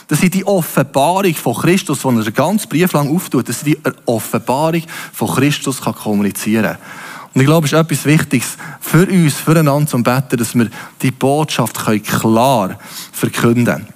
Das 0.06 0.22
ist 0.22 0.34
die 0.34 0.44
Offenbarung 0.44 1.34
von 1.34 1.54
Christus, 1.54 2.00
die 2.02 2.08
er 2.08 2.24
den 2.24 2.34
ganzen 2.34 2.68
Brief 2.68 2.92
lang 2.92 3.14
auftut, 3.14 3.48
dass 3.48 3.62
er 3.62 3.64
die 3.64 3.78
Offenbarung 4.04 4.82
von 5.14 5.28
Christus 5.28 5.80
kann 5.80 5.94
kommunizieren 5.94 6.64
kann. 6.64 6.78
Und 7.32 7.40
ich 7.40 7.46
glaube, 7.46 7.66
es 7.66 7.72
ist 7.72 7.78
etwas 7.78 8.04
Wichtiges 8.04 8.56
für 8.80 9.06
uns, 9.06 9.34
füreinander 9.34 9.88
zum 9.88 10.02
Betten, 10.02 10.36
dass 10.36 10.54
wir 10.54 10.68
die 11.00 11.12
Botschaft 11.12 11.78
klar 12.04 12.78
verkünden 13.12 13.64
können. 13.64 13.86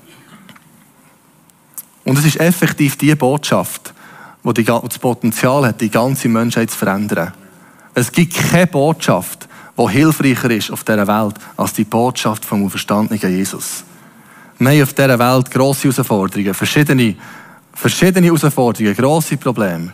Und 2.04 2.18
es 2.18 2.26
ist 2.26 2.36
effektiv 2.36 2.96
die 2.96 3.14
Botschaft, 3.14 3.92
die 4.44 4.64
das 4.64 4.98
Potenzial 4.98 5.66
hat, 5.66 5.80
die 5.80 5.90
ganze 5.90 6.28
Menschheit 6.28 6.70
zu 6.70 6.78
verändern. 6.78 7.32
Es 7.94 8.12
gibt 8.12 8.34
keine 8.34 8.66
Botschaft, 8.66 9.48
die 9.76 9.88
hilfreicher 9.88 10.50
ist 10.50 10.70
auf 10.70 10.84
dieser 10.84 11.06
Welt 11.06 11.34
als 11.56 11.72
die 11.72 11.84
Botschaft 11.84 12.44
vom 12.44 12.68
verstandenen 12.70 13.20
Jesus. 13.20 13.84
Wir 14.58 14.70
haben 14.70 14.82
auf 14.82 14.92
dieser 14.92 15.18
Welt 15.18 15.50
grosse 15.50 15.88
Herausforderungen, 15.88 16.54
verschiedene 16.54 17.16
verschiedene 17.74 18.26
Herausforderungen, 18.26 18.94
grosse 18.94 19.36
Probleme. 19.36 19.92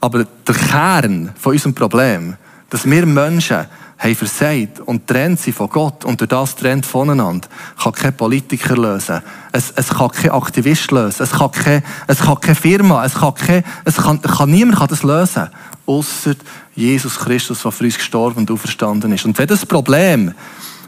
Aber 0.00 0.24
der 0.24 0.54
Kern 0.54 1.30
von 1.38 1.52
unserem 1.52 1.74
Problem, 1.74 2.36
dass 2.70 2.88
wir 2.88 3.06
Menschen 3.06 3.66
haben 3.98 4.14
versagt 4.14 4.80
und 4.80 5.06
trennt 5.08 5.40
sie 5.40 5.50
von 5.50 5.68
Gott 5.68 6.04
und 6.04 6.20
durch 6.20 6.28
das 6.28 6.54
trennt 6.54 6.86
voneinander, 6.86 7.48
kann 7.82 7.92
kein 7.92 8.16
Politiker 8.16 8.76
lösen. 8.76 9.22
Es, 9.50 9.72
es 9.74 9.88
kann 9.88 10.10
kein 10.10 10.30
Aktivist 10.30 10.90
lösen. 10.92 11.24
Es 11.24 11.32
kann 11.32 11.50
keine, 11.50 11.82
es 12.06 12.18
kann 12.20 12.38
keine 12.38 12.54
Firma. 12.54 13.04
Es 13.04 13.14
kann, 13.14 13.34
keine, 13.34 13.64
es 13.84 13.96
kann, 13.96 14.22
kann 14.22 14.50
niemand 14.50 14.78
kann 14.78 14.88
das 14.88 15.02
lösen. 15.02 15.48
Außer 15.84 16.34
Jesus 16.76 17.18
Christus, 17.18 17.62
der 17.62 17.72
für 17.72 17.84
uns 17.84 17.96
gestorben 17.96 18.38
und 18.38 18.50
auferstanden 18.50 19.12
ist. 19.12 19.24
Und 19.24 19.36
wenn 19.36 19.48
das 19.48 19.66
Problem 19.66 20.32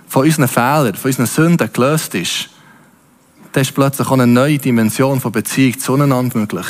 von 0.06 0.24
unseren 0.24 0.46
Fehlern, 0.46 0.94
von 0.94 1.08
unseren 1.08 1.26
Sünden 1.26 1.72
gelöst 1.72 2.14
ist, 2.14 2.50
dann 3.52 3.62
ist 3.62 3.74
plötzlich 3.74 4.06
auch 4.06 4.12
eine 4.12 4.28
neue 4.28 4.58
Dimension 4.58 5.20
von 5.20 5.32
Beziehung 5.32 5.80
zueinander 5.80 6.38
möglich. 6.38 6.66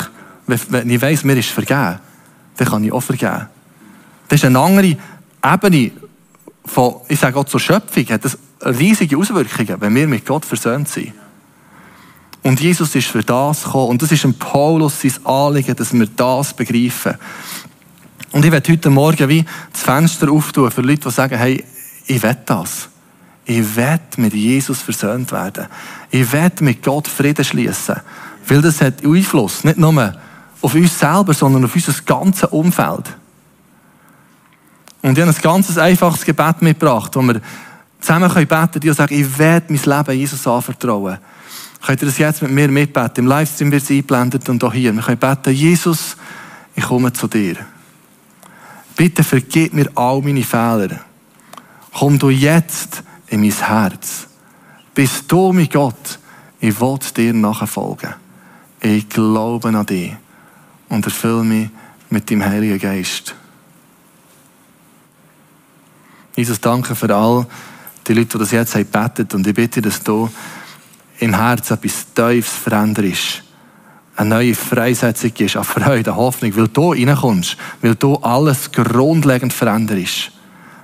Wenn 0.47 0.89
ich 0.89 1.01
weiss, 1.01 1.23
mir 1.23 1.37
ist 1.37 1.49
vergeben, 1.49 1.99
dann 2.57 2.67
kann 2.67 2.83
ich 2.83 2.91
auch 2.91 3.01
vergeben. 3.01 3.47
Das 4.27 4.39
ist 4.39 4.45
eine 4.45 4.59
andere 4.59 4.97
Ebene 5.43 5.91
von, 6.65 6.95
ich 7.07 7.19
sage 7.19 7.37
auch 7.37 7.45
zur 7.45 7.59
Schöpfung, 7.59 8.05
hat 8.09 8.23
das 8.23 8.37
riesige 8.63 9.17
Auswirkungen, 9.17 9.81
wenn 9.81 9.95
wir 9.95 10.07
mit 10.07 10.25
Gott 10.25 10.45
versöhnt 10.45 10.87
sind. 10.87 11.13
Und 12.43 12.59
Jesus 12.59 12.95
ist 12.95 13.07
für 13.07 13.23
das 13.23 13.63
gekommen. 13.63 13.89
Und 13.89 14.01
das 14.01 14.11
ist 14.11 14.25
ein 14.25 14.33
Paulus 14.33 15.01
sein 15.01 15.13
Anliegen, 15.25 15.75
dass 15.75 15.93
wir 15.93 16.07
das 16.07 16.53
begreifen. 16.53 17.15
Und 18.31 18.45
ich 18.45 18.51
werde 18.51 18.71
heute 18.71 18.89
Morgen 18.89 19.29
wie 19.29 19.45
das 19.71 19.83
Fenster 19.83 20.31
auftun 20.31 20.71
für 20.71 20.81
Leute, 20.81 21.01
die 21.01 21.11
sagen, 21.11 21.37
hey, 21.37 21.63
ich 22.07 22.23
will 22.23 22.37
das. 22.45 22.89
Ich 23.45 23.75
will 23.75 23.99
mit 24.17 24.33
Jesus 24.33 24.81
versöhnt 24.81 25.31
werden. 25.31 25.67
Ich 26.09 26.31
will 26.31 26.51
mit 26.61 26.83
Gott 26.83 27.07
Frieden 27.07 27.43
schließen. 27.43 27.97
Weil 28.47 28.61
das 28.61 28.81
hat 28.81 29.05
Einfluss, 29.05 29.63
nicht 29.63 29.77
nur 29.77 30.15
auf 30.61 30.75
uns 30.75 30.97
selber, 30.97 31.33
sondern 31.33 31.65
auf 31.65 31.75
unser 31.75 31.93
ganzes 32.03 32.49
Umfeld. 32.49 33.17
Und 35.01 35.17
ich 35.17 35.23
habe 35.23 35.35
ein 35.35 35.41
ganz 35.41 35.77
einfaches 35.77 36.23
Gebet 36.23 36.61
mitgebracht, 36.61 37.15
wo 37.15 37.21
wir 37.21 37.41
zusammen 37.99 38.31
beten 38.31 38.47
können, 38.47 38.79
die 38.81 38.93
sagen, 38.93 39.19
ich 39.19 39.37
werde 39.37 39.73
mein 39.73 39.81
Leben 39.83 40.19
Jesus 40.19 40.45
anvertrauen. 40.45 41.17
Könnt 41.83 42.01
ihr 42.03 42.07
das 42.07 42.19
jetzt 42.19 42.41
mit 42.43 42.51
mir 42.51 42.67
mitbeten? 42.67 43.23
Im 43.23 43.27
Livestream 43.27 43.71
wird 43.71 43.83
es 43.83 43.89
eingeblendet 43.89 44.47
und 44.49 44.63
auch 44.63 44.73
hier. 44.73 44.93
Wir 44.93 45.01
können 45.01 45.17
beten, 45.17 45.51
Jesus, 45.51 46.15
ich 46.75 46.83
komme 46.83 47.11
zu 47.11 47.27
dir. 47.27 47.55
Bitte 48.95 49.23
vergib 49.23 49.73
mir 49.73 49.89
all 49.95 50.21
meine 50.21 50.43
Fehler. 50.43 50.99
Komm 51.91 52.19
du 52.19 52.29
jetzt 52.29 53.03
in 53.27 53.41
mein 53.41 53.51
Herz. 53.51 54.27
Bist 54.93 55.31
du, 55.31 55.51
mein 55.51 55.69
Gott, 55.69 56.19
ich 56.59 56.79
will 56.79 56.99
dir 57.17 57.33
nachfolgen. 57.33 58.13
Ich 58.79 59.09
glaube 59.09 59.69
an 59.69 59.85
dich 59.85 60.13
und 60.91 61.05
erfülle 61.05 61.43
mich 61.43 61.69
mit 62.09 62.29
dem 62.29 62.45
Heiligen 62.45 62.77
Geist. 62.77 63.33
Jesus, 66.35 66.59
danke 66.59 66.95
für 66.95 67.13
all 67.15 67.47
die 68.05 68.13
Leute, 68.13 68.29
die 68.29 68.37
das 68.37 68.51
jetzt 68.51 68.75
haben 68.75 68.83
gebetet. 68.91 69.33
Und 69.33 69.47
ich 69.47 69.53
bitte, 69.53 69.81
dass 69.81 70.03
du 70.03 70.29
im 71.19 71.33
Herzen 71.33 71.73
etwas 71.75 72.13
Tiefes 72.13 72.53
veränderst. 72.53 73.43
Eine 74.17 74.29
neue 74.29 74.53
Freisetzung 74.55 75.31
ist, 75.37 75.55
eine 75.55 75.63
Freude, 75.63 76.11
eine 76.11 76.19
Hoffnung, 76.19 76.55
weil 76.57 76.67
du 76.67 76.91
reinkommst, 76.91 77.55
weil 77.81 77.95
du 77.95 78.15
alles 78.15 78.71
grundlegend 78.71 79.53
veränderst. 79.53 80.31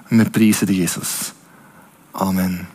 Und 0.10 0.20
wir 0.20 0.30
preisen 0.30 0.68
dich, 0.68 0.78
Jesus. 0.78 1.34
Amen. 2.14 2.68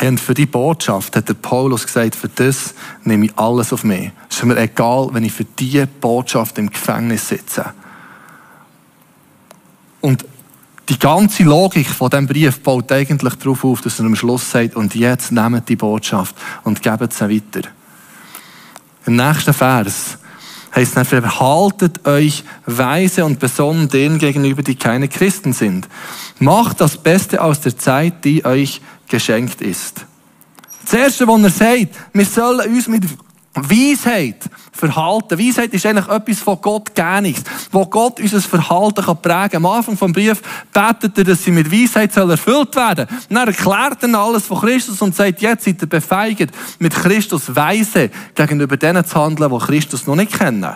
Und 0.00 0.20
für 0.20 0.34
die 0.34 0.46
Botschaft 0.46 1.16
hat 1.16 1.28
der 1.28 1.34
Paulus 1.34 1.86
gesagt, 1.86 2.14
für 2.14 2.28
das 2.28 2.74
nehme 3.02 3.26
ich 3.26 3.38
alles 3.38 3.72
auf 3.72 3.82
mich. 3.82 4.12
Es 4.34 4.40
ist 4.40 4.46
mir 4.46 4.58
egal, 4.58 5.10
wenn 5.12 5.22
ich 5.22 5.32
für 5.32 5.44
diese 5.44 5.86
Botschaft 5.86 6.58
im 6.58 6.68
Gefängnis 6.68 7.28
sitze. 7.28 7.66
Und 10.00 10.24
die 10.88 10.98
ganze 10.98 11.44
Logik 11.44 11.86
von 11.86 12.10
diesem 12.10 12.26
Brief 12.26 12.60
baut 12.60 12.90
eigentlich 12.90 13.36
darauf 13.36 13.64
auf, 13.64 13.80
dass 13.82 14.00
er 14.00 14.06
am 14.06 14.16
Schluss 14.16 14.50
sagt, 14.50 14.74
und 14.74 14.96
jetzt 14.96 15.30
nehmt 15.30 15.68
die 15.68 15.76
Botschaft 15.76 16.34
und 16.64 16.82
gebt 16.82 17.12
sie 17.12 17.30
weiter. 17.30 17.68
Im 19.06 19.14
nächsten 19.14 19.54
Vers 19.54 20.18
heißt 20.74 20.96
es, 20.96 21.08
verhaltet 21.08 22.04
euch 22.04 22.42
weise 22.66 23.24
und 23.24 23.38
besonnen 23.38 23.88
denen 23.88 24.18
gegenüber, 24.18 24.64
die 24.64 24.74
keine 24.74 25.06
Christen 25.06 25.52
sind. 25.52 25.88
Macht 26.40 26.80
das 26.80 26.96
Beste 26.96 27.40
aus 27.40 27.60
der 27.60 27.78
Zeit, 27.78 28.24
die 28.24 28.44
euch 28.44 28.80
geschenkt 29.06 29.60
ist. 29.60 30.06
Das 30.84 30.92
Erste, 30.92 31.28
was 31.28 31.40
er 31.40 31.50
sagt, 31.50 31.94
wir 32.12 32.26
sollen 32.26 32.74
uns 32.74 32.88
mit 32.88 33.04
Weisheit 33.54 34.50
verhalten. 34.72 35.38
Weisheit 35.38 35.72
ist 35.72 35.86
eigentlich 35.86 36.08
etwas 36.08 36.40
von 36.40 36.60
Gott 36.60 36.94
Geniges, 36.94 37.44
wo 37.70 37.86
Gott 37.86 38.18
unser 38.20 38.40
Verhalten 38.40 39.04
prägen 39.04 39.22
kann. 39.22 39.64
Am 39.64 39.66
Anfang 39.66 39.96
vom 39.96 40.12
Brief 40.12 40.42
betet 40.72 41.16
er, 41.18 41.24
dass 41.24 41.44
sie 41.44 41.52
mit 41.52 41.70
Weisheit 41.70 42.16
erfüllt 42.16 42.74
werden 42.74 43.06
sollen. 43.08 43.22
Dann 43.28 43.48
erklärt 43.48 44.02
er 44.02 44.18
alles 44.18 44.46
von 44.46 44.60
Christus 44.60 45.00
und 45.00 45.14
sagt, 45.14 45.40
jetzt 45.40 45.64
seid 45.64 45.80
ihr 45.80 45.88
befeigert, 45.88 46.50
mit 46.80 46.94
Christus 46.94 47.54
weise 47.54 48.10
gegenüber 48.34 48.76
denen 48.76 49.04
zu 49.04 49.14
handeln, 49.20 49.50
die 49.50 49.64
Christus 49.64 50.06
noch 50.06 50.16
nicht 50.16 50.36
kennen. 50.36 50.74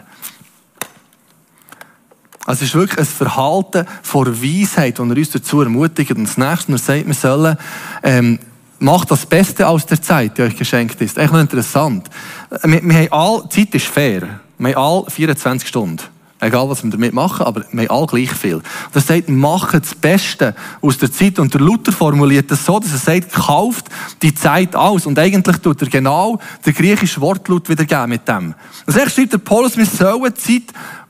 Also 2.47 2.62
es 2.64 2.69
ist 2.71 2.75
wirklich 2.77 3.01
ein 3.01 3.05
Verhalten 3.05 3.87
vor 4.03 4.27
Weisheit, 4.27 4.99
das 4.99 5.07
er 5.07 5.17
uns 5.17 5.31
dazu 5.31 5.61
ermutigt. 5.61 6.12
Und 6.12 6.25
das 6.25 6.38
nächste, 6.38 6.73
er 6.73 6.79
sagt, 6.79 7.07
wir 7.07 7.14
sollen 7.14 7.59
ähm, 8.03 8.38
Macht 8.81 9.11
das 9.11 9.27
Beste 9.27 9.67
aus 9.67 9.87
der 9.87 10.01
Zeit, 10.01 10.38
die 10.38 10.43
euch 10.43 10.57
geschenkt 10.57 11.01
ist. 11.01 11.19
Echt 11.19 11.35
interessant. 11.35 12.09
Wir, 12.51 12.83
wir 12.83 12.95
haben 12.95 13.13
all, 13.13 13.49
Zeit 13.49 13.75
ist 13.75 13.87
fair. 13.87 14.41
Wir 14.59 14.75
haben 14.75 14.83
alle 14.83 15.11
24 15.11 15.69
Stunden. 15.69 16.03
Egal, 16.41 16.69
was 16.69 16.85
wir 16.85 16.91
damit 16.91 17.13
machen, 17.13 17.45
aber 17.45 17.65
wir 17.73 17.89
haben 17.89 17.97
alle 17.97 18.07
gleich 18.07 18.31
viel. 18.31 18.63
Das 18.93 19.09
sagt, 19.09 19.29
macht 19.29 19.75
das 19.75 19.95
Beste 19.95 20.55
aus 20.81 20.97
der 20.97 21.11
Zeit. 21.11 21.41
Und 21.41 21.53
der 21.53 21.61
Luther 21.61 21.91
formuliert 21.91 22.49
das 22.51 22.65
so, 22.65 22.79
dass 22.79 22.93
er 22.93 22.99
sagt, 22.99 23.33
kauft 23.33 23.87
die 24.23 24.33
Zeit 24.33 24.77
aus. 24.77 25.05
Und 25.05 25.19
eigentlich 25.19 25.57
tut 25.57 25.83
er 25.83 25.89
genau 25.89 26.39
den 26.65 26.75
griechischen 26.75 27.23
Wortlaut 27.23 27.69
wiedergeben 27.69 28.11
mit 28.11 28.29
dem. 28.29 28.55
Das 28.87 28.97
heißt, 28.97 29.17
schreibt 29.17 29.33
der 29.33 29.39
Paulus, 29.39 29.77
wir 29.77 29.87
sollen 29.87 30.37
Zeit 30.37 30.63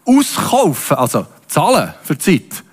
auskaufen, 0.07 0.97
also 0.97 1.27
zahlen 1.47 1.93
für 2.03 2.17
Zeit. 2.17 2.65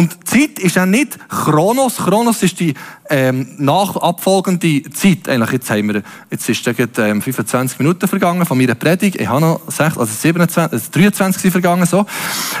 Und 0.00 0.26
Zeit 0.26 0.58
ist 0.58 0.76
ja 0.76 0.86
nicht 0.86 1.18
Chronos. 1.28 1.98
Chronos 1.98 2.42
ist 2.42 2.58
die 2.58 2.72
ähm, 3.10 3.46
nachabfolgende 3.58 4.82
Zeit. 4.84 5.28
Eigentlich, 5.28 5.52
jetzt 5.52 5.70
haben 5.70 5.92
wir, 5.92 6.02
jetzt 6.30 6.48
ist 6.48 6.64
ja 6.64 6.72
ähm, 6.96 7.20
25 7.20 7.78
Minuten 7.78 8.08
vergangen 8.08 8.46
von 8.46 8.56
meiner 8.56 8.76
Predigt. 8.76 9.20
Ich 9.20 9.28
habe 9.28 9.42
noch 9.42 9.60
6, 9.66 9.98
also 9.98 10.06
27, 10.06 10.72
also 10.72 10.90
23 10.90 11.42
sind 11.42 11.50
vergangen, 11.50 11.84
so. 11.84 12.06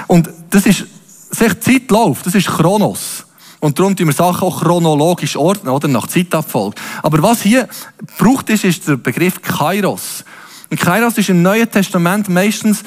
Und 0.06 0.28
das 0.50 0.66
ist, 0.66 0.84
sich 1.30 1.60
Zeit 1.60 1.90
läuft, 1.90 2.26
das 2.26 2.34
ist 2.34 2.46
Chronos. 2.46 3.24
Und 3.58 3.78
darum 3.78 3.96
tun 3.96 4.08
wir 4.08 4.12
Sachen 4.12 4.46
auch 4.46 4.60
chronologisch 4.60 5.34
ordnen, 5.34 5.70
oder? 5.70 5.88
Nach 5.88 6.08
Zeitabfolge. 6.08 6.76
Aber 7.02 7.22
was 7.22 7.40
hier 7.40 7.70
braucht 8.18 8.50
ist, 8.50 8.64
ist 8.64 8.86
der 8.86 8.98
Begriff 8.98 9.40
Kairos. 9.40 10.26
Und 10.68 10.78
Kairos 10.78 11.16
ist 11.16 11.30
im 11.30 11.40
Neuen 11.40 11.70
Testament 11.70 12.28
meistens 12.28 12.82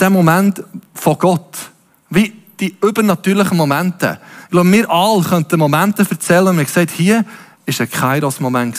der 0.00 0.08
Moment 0.08 0.64
von 0.94 1.18
Gott. 1.18 1.58
Wie 2.08 2.41
die 2.62 2.76
übernatürlichen 2.80 3.56
Momente. 3.56 4.20
Ich 4.44 4.50
glaube, 4.50 4.70
wir 4.70 4.88
alle 4.88 5.22
könnten 5.24 5.58
Momente 5.58 6.06
erzählen, 6.08 6.46
und 6.46 6.58
wir 6.58 6.64
gesagt, 6.64 6.92
hier 6.92 7.24
war 7.66 7.80
ein 7.80 7.90
Kairos-Moment, 7.90 8.78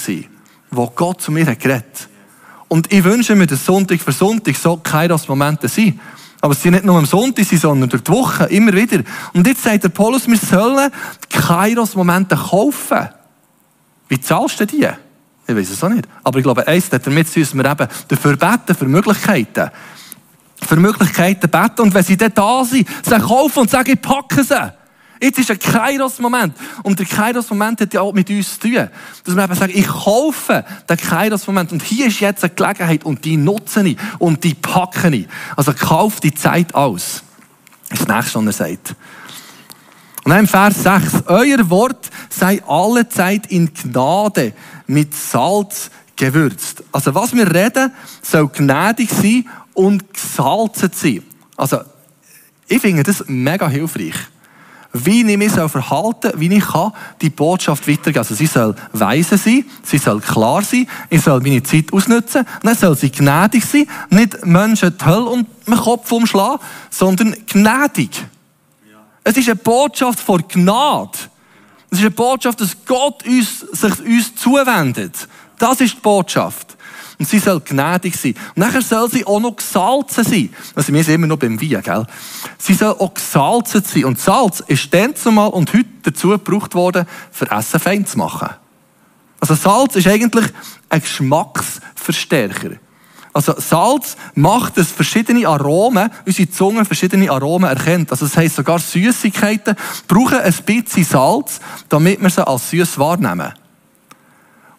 wo 0.71 0.87
Gott 0.87 1.21
zu 1.21 1.33
mir 1.33 1.43
geredet 1.43 1.73
hat. 1.73 2.09
Und 2.69 2.91
ich 2.91 3.03
wünsche 3.03 3.35
mir, 3.35 3.45
dass 3.45 3.65
Sonntag 3.65 3.99
für 3.99 4.13
Sonntag 4.13 4.55
so 4.55 4.77
Kairos-Momente 4.77 5.67
sind. 5.67 5.99
Aber 6.39 6.53
es 6.53 6.61
sind 6.61 6.73
nicht 6.73 6.85
nur 6.85 6.97
am 6.97 7.05
Sonntag, 7.05 7.45
sondern 7.45 7.89
durch 7.89 8.03
die 8.03 8.11
Woche, 8.11 8.45
immer 8.45 8.73
wieder. 8.73 9.03
Und 9.33 9.45
jetzt 9.45 9.63
sagt 9.63 9.83
der 9.83 9.89
Paulus, 9.89 10.27
wir 10.27 10.37
sollen 10.37 10.89
Kairos-Momente 11.29 12.37
kaufen. 12.37 13.09
Wie 14.07 14.19
zahlst 14.19 14.61
du 14.61 14.65
die? 14.65 14.87
Ich 15.45 15.55
weiß 15.55 15.69
es 15.69 15.83
auch 15.83 15.89
nicht. 15.89 16.07
Aber 16.23 16.39
ich 16.39 16.43
glaube, 16.43 16.65
eins 16.65 16.89
damit 16.89 17.27
dass 17.27 17.53
wir 17.53 17.65
eben 17.65 17.87
dafür 18.07 18.37
beten, 18.37 18.75
für 18.75 18.85
Möglichkeiten 18.85 19.71
für 20.65 20.75
Möglichkeiten 20.75 21.49
beten. 21.49 21.81
Und 21.81 21.93
wenn 21.93 22.03
sie 22.03 22.17
dann 22.17 22.33
da 22.33 22.63
sind, 22.65 22.87
sie 23.03 23.19
kaufen 23.19 23.59
und 23.59 23.69
sagen, 23.69 23.91
ich 23.91 24.01
packe 24.01 24.43
sie. 24.43 24.73
Jetzt 25.21 25.39
ist 25.39 25.51
ein 25.51 25.59
Kairos-Moment. 25.59 26.53
Und 26.83 26.99
der 26.99 27.05
Kairos-Moment 27.05 27.79
hat 27.79 27.93
ja 27.93 28.01
auch 28.01 28.11
mit 28.11 28.29
uns 28.29 28.59
zu 28.59 28.67
tun. 28.67 28.89
Dass 29.23 29.35
wir 29.35 29.43
eben 29.43 29.55
sagen, 29.55 29.71
ich 29.73 29.87
kaufe 29.87 30.65
den 30.89 30.97
Kairos-Moment. 30.97 31.71
Und 31.71 31.81
hier 31.81 32.07
ist 32.07 32.19
jetzt 32.19 32.43
eine 32.43 32.53
Gelegenheit 32.53 33.05
und 33.05 33.23
die 33.23 33.37
nutze 33.37 33.87
ich 33.87 33.97
und 34.19 34.43
die 34.43 34.53
packe 34.53 35.15
ich. 35.15 35.27
Also 35.55 35.71
kauf 35.73 36.19
die 36.19 36.33
Zeit 36.33 36.75
aus. 36.75 37.23
Das 37.89 38.01
ist 38.01 38.09
das 38.09 38.15
nächste, 38.15 38.39
was 38.39 38.59
er 38.59 38.67
sagt. 38.67 38.95
Und 40.25 40.29
dann 40.29 40.39
im 40.39 40.47
Vers 40.47 40.83
6. 40.83 41.27
Euer 41.27 41.69
Wort 41.69 42.09
sei 42.29 42.61
alle 42.67 43.07
Zeit 43.07 43.47
in 43.47 43.73
Gnade 43.73 44.53
mit 44.87 45.13
Salz 45.13 45.89
gewürzt. 46.15 46.83
Also 46.91 47.15
was 47.15 47.33
wir 47.33 47.53
reden, 47.53 47.91
soll 48.21 48.49
gnädig 48.49 49.09
sein 49.09 49.45
und 49.73 50.13
gesalzen 50.13 50.91
sein. 50.93 51.23
Also, 51.55 51.79
ich 52.67 52.81
finde 52.81 53.03
das 53.03 53.23
mega 53.27 53.67
hilfreich. 53.67 54.15
wie 54.93 55.29
ich 55.29 55.37
mich 55.37 55.51
verhalten 55.51 56.29
soll, 56.31 56.39
wie 56.39 56.55
ich 56.55 56.65
kann 56.65 56.93
die 57.19 57.31
Botschaft 57.31 57.87
weitergeben 57.87 58.19
Also 58.19 58.35
sie 58.35 58.45
soll 58.45 58.75
weise 58.91 59.37
sein, 59.37 59.65
sie 59.81 59.97
soll 59.97 60.21
klar 60.21 60.61
sein, 60.61 60.87
ich 61.09 61.21
soll 61.21 61.41
meine 61.41 61.63
Zeit 61.63 61.91
ausnutzen, 61.91 62.45
dann 62.61 62.75
soll 62.75 62.95
sie 62.95 63.11
gnädig 63.11 63.65
sein, 63.65 63.87
nicht 64.11 64.45
Menschen 64.45 64.95
die 64.95 65.05
Hölle 65.05 65.25
und 65.25 65.47
den 65.67 65.75
Kopf 65.75 66.11
umschlagen, 66.11 66.59
sondern 66.91 67.35
gnädig. 67.47 68.23
Es 69.23 69.37
ist 69.37 69.47
eine 69.47 69.55
Botschaft 69.55 70.19
vor 70.19 70.39
Gnade. 70.47 71.17
Es 71.89 71.99
ist 71.99 72.05
eine 72.05 72.11
Botschaft, 72.11 72.59
dass 72.59 72.75
Gott 72.85 73.25
uns, 73.25 73.59
sich 73.59 73.99
uns 73.99 74.35
zuwendet. 74.35 75.27
Das 75.57 75.79
ist 75.81 75.95
die 75.95 76.01
Botschaft. 76.01 76.75
Und 77.19 77.27
sie 77.27 77.39
soll 77.39 77.59
gnädig 77.61 78.15
sein. 78.15 78.35
Und 78.55 78.57
nachher 78.57 78.81
soll 78.81 79.09
sie 79.09 79.25
auch 79.25 79.39
noch 79.39 79.55
gesalzen 79.55 80.23
sein. 80.23 80.53
Also 80.75 80.93
wir 80.93 81.03
sind 81.03 81.15
immer 81.15 81.27
noch 81.27 81.37
beim 81.37 81.61
Wein, 81.61 81.81
gell? 81.83 82.05
Sie 82.57 82.73
soll 82.73 82.95
auch 82.97 83.13
gesalzen 83.13 83.83
sein. 83.83 84.05
Und 84.05 84.19
Salz 84.19 84.61
ist 84.67 84.93
dann 84.93 85.15
zumal 85.15 85.49
und 85.49 85.73
heute 85.73 85.85
dazu 86.03 86.29
gebraucht 86.29 86.75
worden, 86.75 87.05
für 87.31 87.49
Essen 87.51 87.79
fein 87.79 88.05
zu 88.05 88.17
machen. 88.17 88.49
Also 89.39 89.55
Salz 89.55 89.95
ist 89.95 90.07
eigentlich 90.07 90.45
ein 90.89 91.01
Geschmacksverstärker. 91.01 92.77
Also 93.33 93.55
Salz 93.57 94.15
macht, 94.35 94.77
dass 94.77 94.91
verschiedene 94.91 95.47
Aromen, 95.47 96.11
unsere 96.25 96.49
Zunge 96.49 96.85
verschiedene 96.85 97.31
Aromen 97.31 97.67
erkennt. 97.67 98.11
Also 98.11 98.27
das 98.27 98.37
heisst, 98.37 98.55
sogar 98.55 98.77
Süßigkeiten 98.77 99.75
brauchen 100.07 100.37
ein 100.37 100.53
bisschen 100.65 101.03
Salz, 101.03 101.59
damit 101.89 102.21
wir 102.21 102.29
sie 102.29 102.47
als 102.47 102.69
süß 102.69 102.99
wahrnehmen. 102.99 103.53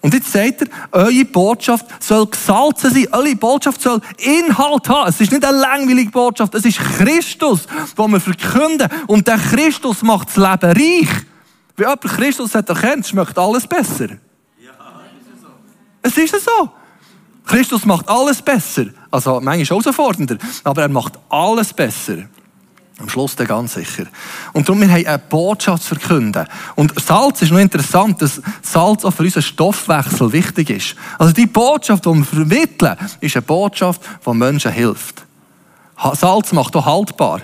Und 0.05 0.13
jetzt 0.13 0.31
sagt 0.31 0.61
er, 0.61 0.69
eure 0.93 1.25
Botschaft 1.25 1.87
soll 1.99 2.27
gesalzen 2.27 2.93
sein. 2.93 3.09
Eure 3.11 3.35
Botschaft 3.37 3.81
soll 3.81 4.03
Inhalt 4.19 4.87
haben. 4.87 5.09
Es 5.09 5.19
ist 5.19 5.33
nicht 5.33 5.43
eine 5.43 5.57
langweilige 5.57 6.11
Botschaft. 6.11 6.55
Es 6.55 6.67
ist 6.67 6.79
Christus, 6.79 7.67
den 7.97 8.11
wir 8.11 8.21
verkünden. 8.21 8.87
Und 9.07 9.27
der 9.27 9.39
Christus 9.39 10.03
macht 10.03 10.29
das 10.29 10.37
Leben 10.37 10.73
reich. 10.73 11.09
Wenn 11.75 11.87
jemand 11.89 12.03
Christus 12.03 12.55
hat 12.55 12.69
erkennt, 12.69 13.07
schmeckt 13.07 13.39
alles 13.39 13.67
besser. 13.67 14.09
Ja, 14.63 14.73
ist 15.19 15.41
so. 15.41 15.49
Es 16.03 16.19
ist 16.19 16.45
so. 16.45 16.71
Christus 17.47 17.87
macht 17.87 18.07
alles 18.07 18.43
besser. 18.43 18.85
Also 19.11 19.41
manchmal 19.41 19.65
herausfordernder, 19.65 20.37
aber 20.65 20.83
er 20.83 20.89
macht 20.91 21.15
alles 21.31 21.73
besser. 21.73 22.25
Am 22.99 23.09
Schluss 23.09 23.35
dann 23.35 23.49
ganz 23.49 23.75
sicher. 23.75 24.05
Und 24.53 24.69
darum, 24.69 24.81
wir 24.81 24.89
haben 24.89 25.05
eine 25.05 25.19
Botschaft 25.19 25.83
zu 25.83 25.97
verkünden. 25.97 26.47
Und 26.77 26.93
Salz 27.01 27.43
ist 27.43 27.51
noch 27.51 27.59
interessant, 27.59 28.23
dass 28.23 28.41
Salz 28.63 29.05
auch 29.05 29.11
für 29.11 29.25
unseren 29.25 29.43
Stoffwechsel 29.43 30.33
wichtig 30.33 30.71
ist. 30.71 30.95
Also 31.19 31.33
die 31.33 31.47
Botschaft, 31.47 32.07
die 32.07 32.11
wir 32.11 32.25
vermitteln, 32.25 32.97
ist 33.21 33.37
eine 33.37 33.43
Botschaft, 33.43 34.01
die 34.25 34.31
Menschen 34.31 34.71
hilft. 34.71 35.25
Salz 36.15 36.53
macht 36.53 36.77
auch 36.77 36.87
haltbar. 36.87 37.41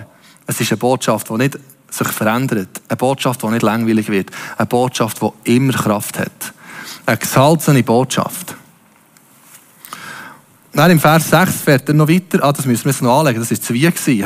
Es 0.47 0.61
ist 0.61 0.71
eine 0.71 0.77
Botschaft, 0.77 1.29
die 1.29 1.33
nicht 1.33 1.59
sich 1.89 2.07
verändert. 2.07 2.81
Eine 2.87 2.97
Botschaft, 2.97 3.43
die 3.43 3.47
nicht 3.47 3.61
langweilig 3.61 4.07
wird. 4.07 4.31
Eine 4.57 4.67
Botschaft, 4.67 5.19
die 5.21 5.55
immer 5.57 5.73
Kraft 5.73 6.17
hat. 6.17 6.53
Eine 7.05 7.17
gesalzene 7.17 7.83
Botschaft. 7.83 8.55
Dann 10.73 10.91
im 10.91 10.99
Vers 10.99 11.29
6 11.29 11.61
fährt 11.61 11.89
er 11.89 11.95
noch 11.95 12.07
weiter. 12.07 12.41
Ah, 12.41 12.53
das 12.53 12.65
müssen 12.65 12.85
wir 12.85 12.91
jetzt 12.91 13.01
noch 13.01 13.19
anlegen. 13.19 13.39
Das 13.39 13.51
war 13.51 13.59
zu 13.59 13.73
wie. 13.73 14.23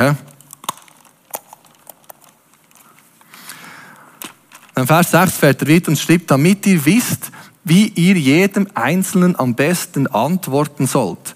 Im 4.76 4.86
Vers 4.86 5.10
6 5.10 5.38
fährt 5.38 5.62
er 5.62 5.68
weiter 5.68 5.88
und 5.88 5.98
schreibt, 5.98 6.30
damit 6.30 6.66
ihr 6.66 6.84
wisst, 6.84 7.30
wie 7.64 7.88
ihr 7.88 8.14
jedem 8.16 8.68
Einzelnen 8.74 9.34
am 9.38 9.54
besten 9.54 10.06
antworten 10.06 10.86
sollt. 10.86 11.34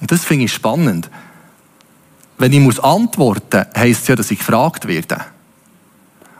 Und 0.00 0.10
das 0.10 0.24
finde 0.24 0.46
ich 0.46 0.52
spannend. 0.52 1.08
Wenn 2.36 2.52
ich 2.52 2.58
muss 2.58 2.80
antworten, 2.80 3.64
heisst 3.76 4.02
es 4.02 4.08
ja, 4.08 4.16
dass 4.16 4.32
ich 4.32 4.40
gefragt 4.40 4.88
werde. 4.88 5.20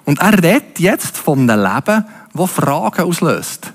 Und 0.05 0.21
er 0.21 0.43
redet 0.43 0.81
jetzt 0.81 1.17
von 1.17 1.49
einem 1.49 1.63
Leben, 1.63 2.05
das 2.35 2.51
Fragen 2.51 3.05
auslöst. 3.05 3.73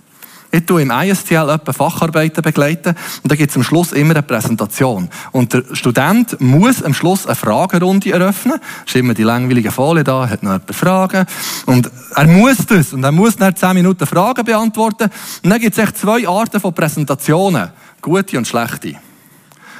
Ich 0.51 0.65
tue 0.65 0.81
im 0.81 0.89
ISTL 0.89 1.47
etwa 1.49 1.73
Facharbeiten 1.73 2.41
begleiten 2.41 2.95
und 3.21 3.31
da 3.31 3.35
gibt 3.35 3.51
es 3.51 3.57
am 3.57 3.63
Schluss 3.63 3.91
immer 3.91 4.15
eine 4.15 4.23
Präsentation. 4.23 5.07
Und 5.31 5.53
der 5.53 5.63
Student 5.73 6.41
muss 6.41 6.81
am 6.81 6.95
Schluss 6.95 7.27
eine 7.27 7.35
Fragerunde 7.35 8.12
eröffnen. 8.12 8.59
Das 8.59 8.88
ist 8.88 8.95
immer 8.95 9.13
die 9.13 9.23
langweilige 9.23 9.71
Folie 9.71 10.03
da, 10.03 10.27
hat 10.27 10.41
noch 10.41 10.53
jemand 10.53 10.75
Fragen. 10.75 11.25
Und 11.67 11.91
er 12.15 12.27
muss 12.27 12.57
das. 12.65 12.93
Und 12.93 13.03
er 13.03 13.12
muss 13.12 13.35
dann 13.35 13.55
10 13.55 13.73
Minuten 13.75 14.07
Fragen 14.07 14.43
beantworten. 14.43 15.12
Und 15.43 15.49
dann 15.51 15.59
gibt 15.59 15.77
es 15.77 15.83
echt 15.83 15.97
zwei 15.97 16.27
Arten 16.27 16.59
von 16.59 16.73
Präsentationen. 16.73 17.69
Gute 18.01 18.38
und 18.38 18.47
schlechte. 18.47 18.95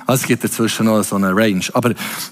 Also 0.10 0.24
es 0.24 0.28
gibt 0.28 0.43
dazwischen 0.43 0.88
noch 0.88 1.04
so 1.04 1.17
eine 1.17 1.36
Range. 1.36 1.63
Aber 1.74 1.91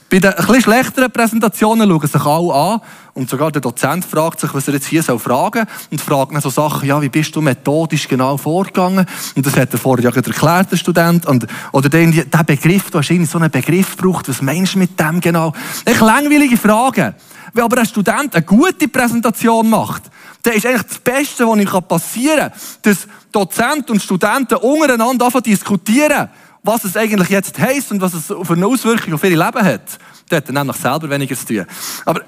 bei 0.10 0.18
den 0.18 0.32
etwas 0.32 0.64
schlechteren 0.64 1.12
Präsentationen 1.12 1.88
schauen 1.88 2.08
sich 2.08 2.26
alle 2.26 2.52
an 2.52 2.82
und 3.14 3.30
sogar 3.30 3.52
der 3.52 3.62
Dozent 3.62 4.04
fragt 4.04 4.40
sich, 4.40 4.52
was 4.52 4.68
er 4.68 4.74
jetzt 4.74 4.88
hier 4.88 5.04
soll 5.04 5.20
fragen 5.20 5.68
und 5.92 6.02
fragt 6.02 6.34
dann 6.34 6.42
so 6.42 6.50
Sachen, 6.50 6.88
ja, 6.88 7.00
wie 7.00 7.10
bist 7.10 7.36
du 7.36 7.42
methodisch 7.42 8.08
genau 8.08 8.36
vorgegangen? 8.38 9.06
Und 9.36 9.46
das 9.46 9.56
hat 9.56 9.72
er 9.74 9.78
vorher 9.78 10.06
ja 10.06 10.10
erklärt, 10.10 10.72
der 10.72 10.78
Student. 10.78 11.28
Und, 11.28 11.46
oder 11.72 11.88
den, 11.88 12.12
der 12.12 12.44
Begriff, 12.44 12.90
du 12.90 12.98
hast 12.98 13.12
irgendwie 13.12 13.30
so 13.30 13.38
einen 13.38 13.52
Begriff 13.52 13.96
gebraucht, 13.96 14.28
was 14.28 14.42
meinst 14.42 14.74
du 14.74 14.80
mit 14.80 15.00
dem 15.00 15.22
genau? 15.22 15.54
Echt 15.86 16.02
langweilige 16.02 16.58
Fragen. 16.58 17.14
Wenn 17.54 17.64
aber 17.64 17.78
ein 17.78 17.86
Student 17.86 18.34
eine 18.34 18.44
gute 18.44 18.88
Präsentation 18.88 19.70
macht, 19.70 20.02
dann 20.42 20.54
ist 20.54 20.66
eigentlich 20.66 20.82
das 20.82 20.98
Beste, 20.98 21.48
was 21.48 21.60
ihm 21.60 21.88
passieren 21.88 22.50
kann, 22.50 22.60
dass 22.82 23.08
Dozent 23.32 23.92
und 23.92 24.02
Studenten 24.02 24.56
untereinander 24.56 25.26
anfangen 25.26 25.44
diskutieren 25.44 26.30
was 26.68 26.84
es 26.84 26.98
eigentlich 26.98 27.30
jetzt 27.30 27.58
heisst 27.58 27.92
und 27.92 28.02
was 28.02 28.14
es 28.14 28.26
für 28.26 28.54
eine 28.54 28.68
Auswirkung 28.68 29.14
auf 29.14 29.24
ihr 29.24 29.30
Leben 29.30 29.64
hat. 29.64 29.98
Der 30.30 30.38
hat 30.38 30.48
dann 30.50 30.56
nämlich 30.56 30.76
selber 30.76 31.10
weniger 31.10 31.36
zu 31.36 31.46
tun. 31.46 31.66
Aber 32.06 32.22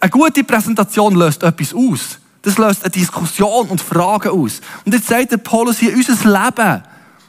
eine 0.00 0.10
gute 0.10 0.42
Präsentation 0.42 1.14
löst 1.14 1.42
etwas 1.42 1.74
aus. 1.74 2.18
Das 2.42 2.58
löst 2.58 2.82
eine 2.82 2.90
Diskussion 2.90 3.68
und 3.68 3.80
Fragen 3.80 4.30
aus. 4.30 4.60
Und 4.84 4.94
jetzt 4.94 5.06
sagt 5.06 5.32
der 5.32 5.36
Paulus 5.36 5.78
hier, 5.78 5.92
unser 5.94 6.12
Leben 6.12 6.82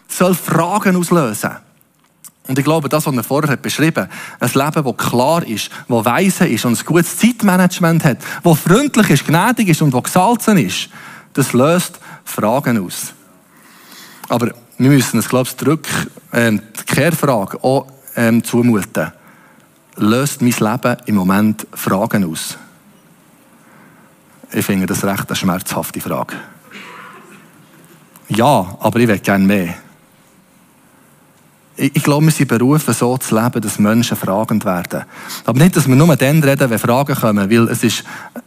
soll 0.08 0.34
Fragen 0.34 0.96
auslösen. 0.96 1.52
Und 2.48 2.58
ich 2.58 2.64
glaube, 2.64 2.88
das, 2.88 3.06
was 3.06 3.16
er 3.16 3.24
vorher 3.24 3.52
hat 3.52 3.62
beschrieben 3.62 4.08
ein 4.40 4.52
Leben, 4.54 4.84
das 4.86 4.98
klar 5.10 5.46
ist, 5.46 5.70
das 5.90 6.06
weise 6.06 6.48
ist 6.48 6.64
und 6.64 6.80
ein 6.80 6.86
gutes 6.86 7.18
Zeitmanagement 7.18 8.06
hat, 8.06 8.20
das 8.44 8.60
freundlich 8.60 9.10
ist, 9.10 9.26
gnädig 9.26 9.68
ist 9.68 9.82
und 9.82 9.94
das 9.94 10.04
gesalzen 10.04 10.58
ist, 10.58 10.90
das 11.34 11.52
löst 11.52 12.00
Fragen 12.24 12.86
aus. 12.86 13.14
Aber 14.30 14.52
wir 14.78 14.90
müssen 14.90 15.18
uns, 15.18 15.30
glaube 15.30 15.50
ich, 15.50 15.58
zurück, 15.58 15.88
ähm, 16.34 16.62
die 16.80 16.94
Kehrfrage 16.94 17.64
auch 17.64 17.88
ähm, 18.16 18.44
zumuten. 18.44 19.12
Löst 19.96 20.42
mein 20.42 20.52
Leben 20.52 20.98
im 21.06 21.16
Moment 21.16 21.66
Fragen 21.74 22.32
aus? 22.32 22.58
Ich 24.52 24.66
finde 24.66 24.86
das 24.86 25.04
recht 25.04 25.28
eine 25.28 25.36
schmerzhafte 25.36 26.00
Frage. 26.00 26.36
Ja, 28.30 28.78
aber 28.80 29.00
ich 29.00 29.08
will 29.08 29.20
gerne 29.20 29.46
mehr. 29.46 29.74
Ich, 31.76 31.96
ich 31.96 32.04
glaube, 32.04 32.26
wir 32.26 32.32
sind 32.32 32.48
berufen, 32.48 32.94
so 32.94 33.18
zu 33.18 33.36
leben, 33.36 33.62
dass 33.62 33.80
Menschen 33.80 34.18
fragend 34.18 34.64
werden. 34.66 35.04
Aber 35.46 35.60
nicht, 35.60 35.76
dass 35.76 35.88
wir 35.88 35.96
nur 35.96 36.16
dann 36.16 36.44
reden, 36.44 36.70
wenn 36.70 36.80
Fragen 36.80 37.16
kommen, 37.16 37.50
weil 37.50 37.70
es 37.70 37.84
ist 37.84 38.04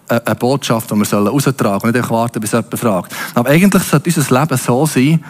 eine 0.09 0.35
Botschaft, 0.37 0.91
die 0.91 0.95
wir 0.95 1.19
raustragen 1.19 1.81
sollen 1.81 1.95
und 1.95 1.95
nicht 1.95 2.11
warten, 2.11 2.41
bis 2.41 2.53
jemand 2.53 2.79
fragt. 2.79 3.15
Aber 3.35 3.49
eigentlich 3.49 3.83
sollte 3.83 4.11
unser 4.15 4.41
Leben 4.41 4.59
so 4.59 4.87
sein, 4.87 5.25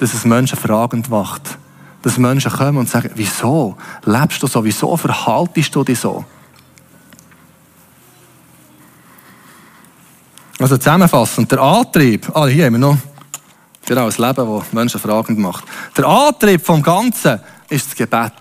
dass 0.00 0.14
es 0.14 0.24
Menschen 0.24 0.56
fragend 0.56 1.10
macht. 1.10 1.42
Dass 2.02 2.16
Menschen 2.16 2.50
kommen 2.50 2.78
und 2.78 2.88
sagen, 2.88 3.10
wieso 3.14 3.76
lebst 4.06 4.42
du 4.42 4.46
so? 4.46 4.64
Wieso 4.64 4.96
verhaltest 4.96 5.74
du 5.74 5.84
dich 5.84 6.00
so? 6.00 6.24
Also 10.58 10.78
zusammenfassend, 10.78 11.52
der 11.52 11.60
Antrieb, 11.60 12.30
ah, 12.34 12.46
hier 12.46 12.66
haben 12.66 12.74
wir 12.74 12.78
noch, 12.78 12.96
genau, 13.84 14.06
das 14.06 14.18
Leben, 14.18 14.58
das 14.58 14.72
Menschen 14.72 15.00
fragend 15.00 15.38
macht. 15.38 15.64
Der 15.96 16.06
Antrieb 16.06 16.64
vom 16.64 16.82
Ganzen 16.82 17.40
ist 17.68 17.88
das 17.88 17.96
Gebet 17.96 18.32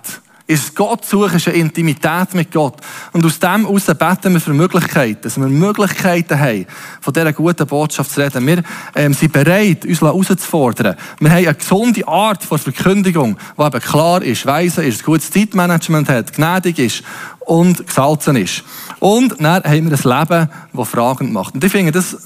ist 0.49 0.75
Gott 0.75 1.05
suchen, 1.05 1.35
ist 1.35 1.47
eine 1.47 1.57
Intimität 1.57 2.33
mit 2.33 2.51
Gott. 2.51 2.77
Und 3.13 3.23
aus 3.23 3.37
dem 3.37 3.67
heraus 3.67 3.85
beten 3.85 4.33
wir 4.33 4.41
für 4.41 4.53
Möglichkeiten, 4.53 5.21
dass 5.21 5.39
wir 5.39 5.47
Möglichkeiten 5.47 6.39
haben, 6.39 6.65
von 6.99 7.13
dieser 7.13 7.33
guten 7.33 7.67
Botschaft 7.67 8.11
zu 8.11 8.19
reden. 8.19 8.47
Wir 8.47 8.63
ähm, 8.95 9.13
sind 9.13 9.31
bereit, 9.31 9.85
uns 9.85 10.01
herauszufordern. 10.01 10.95
Wir 11.19 11.29
haben 11.29 11.45
eine 11.45 11.53
gesunde 11.53 12.07
Art 12.07 12.43
von 12.43 12.57
Verkündigung, 12.57 13.37
die 13.59 13.61
eben 13.61 13.79
klar 13.79 14.23
ist, 14.23 14.47
weise 14.47 14.83
ist, 14.83 15.03
gutes 15.03 15.29
Zeitmanagement 15.29 16.09
hat, 16.09 16.33
gnädig 16.33 16.79
ist 16.79 17.03
und 17.41 17.85
gesalzen 17.85 18.35
ist. 18.35 18.63
Und 18.97 19.39
dann 19.39 19.63
haben 19.63 19.91
wir 19.91 20.13
ein 20.13 20.19
Leben, 20.19 20.49
das 20.73 20.89
fragend 20.89 21.31
macht. 21.31 21.53
Und 21.53 21.63
ich 21.63 21.71
finde 21.71 21.91
das 21.91 22.17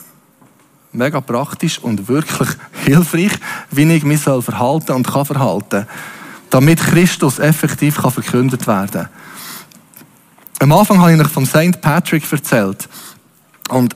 mega 0.93 1.19
praktisch 1.19 1.77
und 1.77 2.07
wirklich 2.07 2.49
hilfreich, 2.85 3.33
wie 3.69 3.93
ich 3.93 4.05
mich 4.05 4.21
verhalten 4.21 4.93
und 4.93 5.11
kann 5.11 5.25
verhalten 5.25 5.87
damit 6.53 6.79
Christus 6.79 7.39
effektiv 7.39 7.97
kann 8.01 8.11
verkündet 8.11 8.67
werden 8.67 8.91
kann. 8.91 9.09
Am 10.59 10.71
Anfang 10.71 11.01
habe 11.01 11.13
ich 11.13 11.19
euch 11.19 11.27
von 11.27 11.45
St. 11.45 11.81
Patrick 11.81 12.31
erzählt. 12.31 12.87
Und 13.69 13.95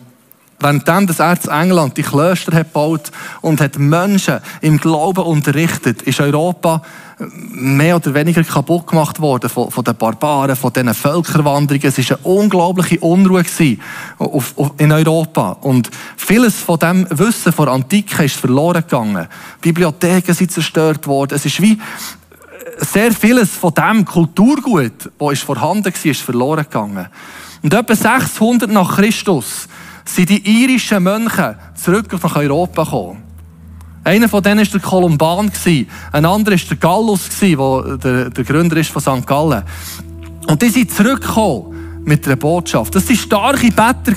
Währenddem 0.60 1.06
das 1.06 1.20
Erz 1.20 1.46
England 1.46 1.98
die 1.98 2.02
Klöster 2.02 2.56
hat 2.56 2.74
gebaut 2.74 3.12
und 3.42 3.62
hat 3.62 3.78
Menschen 3.78 4.40
im 4.62 4.80
Glauben 4.80 5.24
unterrichtet, 5.24 6.02
ist 6.02 6.20
Europa 6.20 6.82
mehr 7.20 7.96
oder 7.96 8.14
weniger 8.16 8.44
kaputt 8.44 8.88
gemacht 8.88 9.20
worden 9.20 9.52
von, 9.52 9.70
von 9.70 9.84
den 9.84 9.96
Barbaren, 9.96 10.56
von 10.56 10.74
diesen 10.74 10.96
Völkerwanderungen. 10.96 11.88
Es 11.88 12.10
war 12.10 12.18
eine 12.18 12.26
unglaubliche 12.26 13.00
Unruhe 13.02 13.44
auf, 14.18 14.58
auf, 14.58 14.72
in 14.80 14.92
Europa. 14.92 15.58
Und 15.62 15.92
vieles 16.16 16.56
von 16.56 16.80
dem 16.80 17.08
Wissen 17.12 17.54
von 17.54 17.70
Antike 17.70 18.26
ist 18.26 18.38
verloren 18.38 18.82
gegangen. 18.82 19.28
Bibliotheken 19.62 20.34
sind 20.34 20.52
zerstört 20.52 21.06
worden. 21.06 21.36
Es 21.36 21.46
ist 21.46 21.62
wie 21.62 21.80
sehr 22.80 23.12
vieles 23.12 23.52
von 23.52 23.74
dem 23.74 24.06
Kulturgut, 24.06 25.12
das 25.20 25.40
vorhanden 25.40 25.94
war, 25.94 26.06
ist 26.06 26.22
verloren 26.22 26.64
gegangen. 26.64 27.08
Und 27.64 27.74
etwa 27.74 27.96
600 27.96 28.70
nach 28.70 28.98
Christus 28.98 29.68
sind 30.06 30.30
die 30.30 30.64
irischen 30.64 31.04
Mönche 31.04 31.58
zurück 31.76 32.12
nach 32.12 32.36
Europa 32.36 32.84
gekommen. 32.84 33.24
Einer 34.04 34.30
von 34.30 34.42
denen 34.42 34.60
war 34.60 34.66
der 34.66 34.80
Kolumban, 34.80 35.52
ein 36.14 36.26
anderer 36.26 36.56
war 36.56 36.68
der 36.70 36.78
Gallus, 36.78 37.30
der 37.42 37.98
der, 37.98 38.30
der 38.30 38.44
Gründer 38.46 38.78
ist 38.78 38.90
von 38.90 39.02
St. 39.02 39.28
Gallen. 39.28 39.64
Und 40.48 40.62
die 40.62 40.70
sind 40.70 40.92
zurückgekommen 40.92 42.04
mit 42.06 42.26
einer 42.26 42.38
Botschaft. 42.38 42.96
Das 42.96 43.10
waren 43.10 43.18
starke 43.18 43.68
Better. 43.72 44.14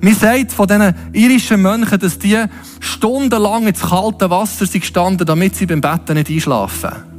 Man 0.00 0.14
sagt 0.14 0.52
von 0.52 0.66
diesen 0.66 0.94
irischen 1.12 1.62
Mönchen, 1.62 1.98
dass 1.98 2.18
die 2.18 2.44
stundenlang 2.80 3.68
ins 3.68 3.80
kalte 3.80 4.28
Wasser 4.28 4.66
sind 4.66 4.80
gestanden, 4.80 5.26
damit 5.26 5.54
sie 5.54 5.66
beim 5.66 5.80
Betten 5.80 6.16
nicht 6.16 6.28
einschlafen. 6.28 7.13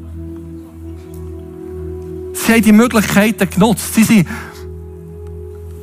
Sie 2.45 2.53
haben 2.53 2.61
die 2.61 2.71
Möglichkeiten 2.73 3.49
genutzt. 3.49 3.95
Sie 3.95 4.03
sind 4.03 4.27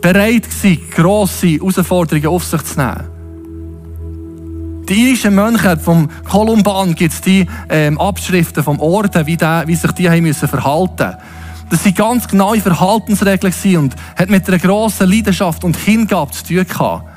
bereit 0.00 0.44
gewesen, 0.44 0.80
grosse 0.94 1.48
Herausforderungen 1.48 2.28
auf 2.28 2.44
sich 2.44 2.62
zu 2.62 2.78
nehmen. 2.78 4.84
Die 4.88 5.08
irischen 5.08 5.34
Mönche 5.34 5.76
vom 5.78 6.08
Kolumban 6.28 6.94
gibt 6.94 7.14
es 7.14 7.20
die 7.20 7.46
ähm, 7.68 7.98
Abschriften 7.98 8.62
vom 8.62 8.78
Orden, 8.78 9.26
wie, 9.26 9.36
der, 9.36 9.64
wie 9.66 9.74
sich 9.74 9.90
die 9.92 10.08
haben 10.08 10.22
müssen 10.22 10.48
verhalten 10.48 11.16
Das 11.68 11.84
waren 11.84 11.94
ganz 11.94 12.28
genaue 12.28 12.60
Verhaltensregeln 12.60 13.54
und 13.78 13.96
hat 14.16 14.30
mit 14.30 14.46
einer 14.46 14.58
grossen 14.58 15.10
Leidenschaft 15.10 15.64
und 15.64 15.76
Hingabe 15.76 16.30
zu 16.30 16.44
tun 16.44 16.66
gehabt. 16.66 17.08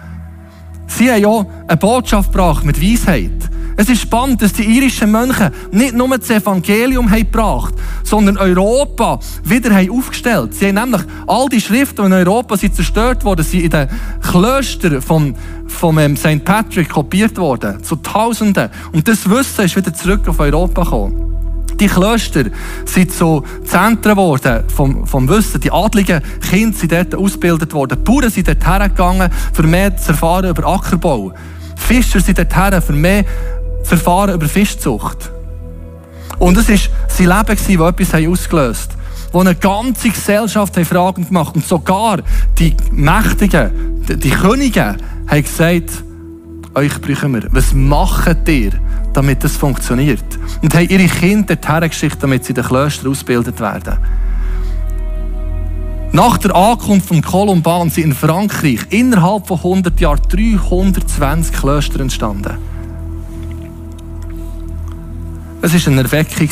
Sie 0.87 1.11
haben 1.11 1.21
ja 1.21 1.45
eine 1.67 1.77
Botschaft 1.77 2.31
gebracht 2.31 2.65
mit 2.65 2.81
Weisheit. 2.81 3.31
Es 3.77 3.89
ist 3.89 4.01
spannend, 4.01 4.41
dass 4.41 4.53
die 4.53 4.63
irischen 4.63 5.11
Mönche 5.11 5.51
nicht 5.71 5.95
nur 5.95 6.17
das 6.17 6.29
Evangelium 6.29 7.09
haben 7.09 7.19
gebracht, 7.19 7.73
sondern 8.03 8.37
Europa 8.37 9.19
wieder 9.43 9.75
haben 9.75 9.89
aufgestellt. 9.89 10.53
Sie 10.53 10.67
haben 10.67 10.75
nämlich 10.75 11.01
all 11.27 11.47
die 11.49 11.59
Schriften, 11.59 11.97
die 11.97 12.07
in 12.07 12.13
Europa 12.13 12.55
sind 12.55 12.75
zerstört 12.75 13.25
worden, 13.25 13.43
sind 13.43 13.63
in 13.63 13.69
den 13.69 13.89
Klöstern 14.21 15.01
von, 15.01 15.35
von 15.67 15.97
ähm, 15.97 16.15
St. 16.15 16.45
Patrick 16.45 16.89
kopiert 16.89 17.37
worden. 17.37 17.83
Zu 17.83 17.97
Tausenden. 17.97 18.69
Und 18.93 19.07
das 19.07 19.29
Wissen 19.29 19.65
ist 19.65 19.75
wieder 19.75 19.93
zurück 19.93 20.27
auf 20.27 20.39
Europa 20.39 20.83
gekommen. 20.83 21.25
Die 21.77 21.87
Klöster 21.87 22.45
sind 22.85 23.11
zu 23.11 23.43
Zentren 23.65 24.13
geworden 24.13 24.63
vom, 24.73 25.05
vom 25.05 25.27
Wissen. 25.27 25.59
Die 25.59 25.71
adligen 25.71 26.21
Kinder 26.49 26.77
sind 26.77 26.93
dort 26.93 27.13
ausgebildet 27.13 27.73
worden. 27.73 27.97
Die 27.97 28.03
Bauern 28.09 28.29
sind 28.29 28.47
dort 28.47 28.65
hergegangen, 28.65 29.29
für 29.51 29.63
mehr 29.63 29.97
zu 29.97 30.11
erfahren 30.11 30.49
über 30.49 30.65
Ackerbau. 30.65 31.33
Fischer 31.75 32.21
sind 32.21 32.37
dort 32.37 32.55
her, 32.55 32.81
für 32.81 32.93
mehr 32.93 33.25
zu 33.85 33.95
erfahren 33.95 34.35
über 34.35 34.47
Fischzucht. 34.47 35.31
Und 36.39 36.57
es 36.57 36.69
war 36.69 36.77
sein 37.07 37.27
Leben, 37.27 37.45
das 37.45 37.69
etwas 37.79 38.27
ausgelöst 38.27 38.91
hat. 38.91 38.97
Wo 39.31 39.39
eine 39.41 39.55
ganze 39.55 40.09
Gesellschaft 40.09 40.75
Fragen 40.85 41.27
gemacht 41.27 41.55
Und 41.55 41.65
sogar 41.65 42.19
die 42.57 42.75
Mächtigen, 42.91 44.03
die 44.07 44.29
Könige, 44.29 44.95
haben 45.27 45.43
gesagt, 45.43 46.03
euch 46.73 47.01
brauchen 47.01 47.33
wir. 47.33 47.47
Was 47.51 47.73
macht 47.73 48.47
ihr, 48.47 48.71
damit 49.13 49.43
das 49.43 49.55
funktioniert? 49.57 50.23
Und 50.61 50.73
haben 50.73 50.87
ihre 50.87 51.07
Kinder 51.07 51.55
dorthin 51.55 51.89
geschickt, 51.89 52.17
damit 52.21 52.45
sie 52.45 52.51
in 52.51 52.55
den 52.55 52.65
Klöstern 52.65 53.11
ausgebildet 53.11 53.59
werden. 53.59 53.97
Nach 56.11 56.37
der 56.37 56.55
Ankunft 56.55 57.09
von 57.09 57.21
Kolumban 57.21 57.89
sind 57.89 58.05
in 58.05 58.13
Frankreich 58.13 58.79
innerhalb 58.89 59.47
von 59.47 59.57
100 59.57 59.99
Jahren 59.99 60.21
320 60.29 61.53
Klöster 61.53 61.99
entstanden. 61.99 62.57
Es 65.65 65.73
war 65.73 65.93
eine 65.93 66.03
Erweckung 66.03 66.47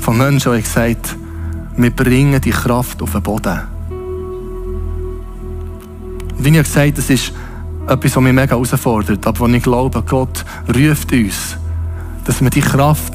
von 0.00 0.16
Menschen, 0.16 0.54
die 0.54 0.62
gesagt 0.62 1.10
haben, 1.10 1.76
wir 1.76 1.90
bringen 1.90 2.40
die 2.40 2.48
Kraft 2.48 3.02
auf 3.02 3.12
den 3.12 3.20
Boden. 3.20 3.60
Wie 6.38 6.48
ich 6.48 6.54
gesagt 6.54 6.76
habe, 6.78 6.92
das 6.92 7.10
ist 7.10 7.34
etwas, 7.86 8.16
was 8.16 8.22
mich 8.22 8.32
mega 8.32 8.52
herausfordert, 8.52 9.26
aber 9.26 9.46
ich 9.50 9.62
glaube, 9.62 10.02
Gott 10.04 10.42
ruft 10.74 11.12
uns, 11.12 11.58
dass 12.24 12.40
wir 12.40 12.48
die 12.48 12.62
Kraft 12.62 13.12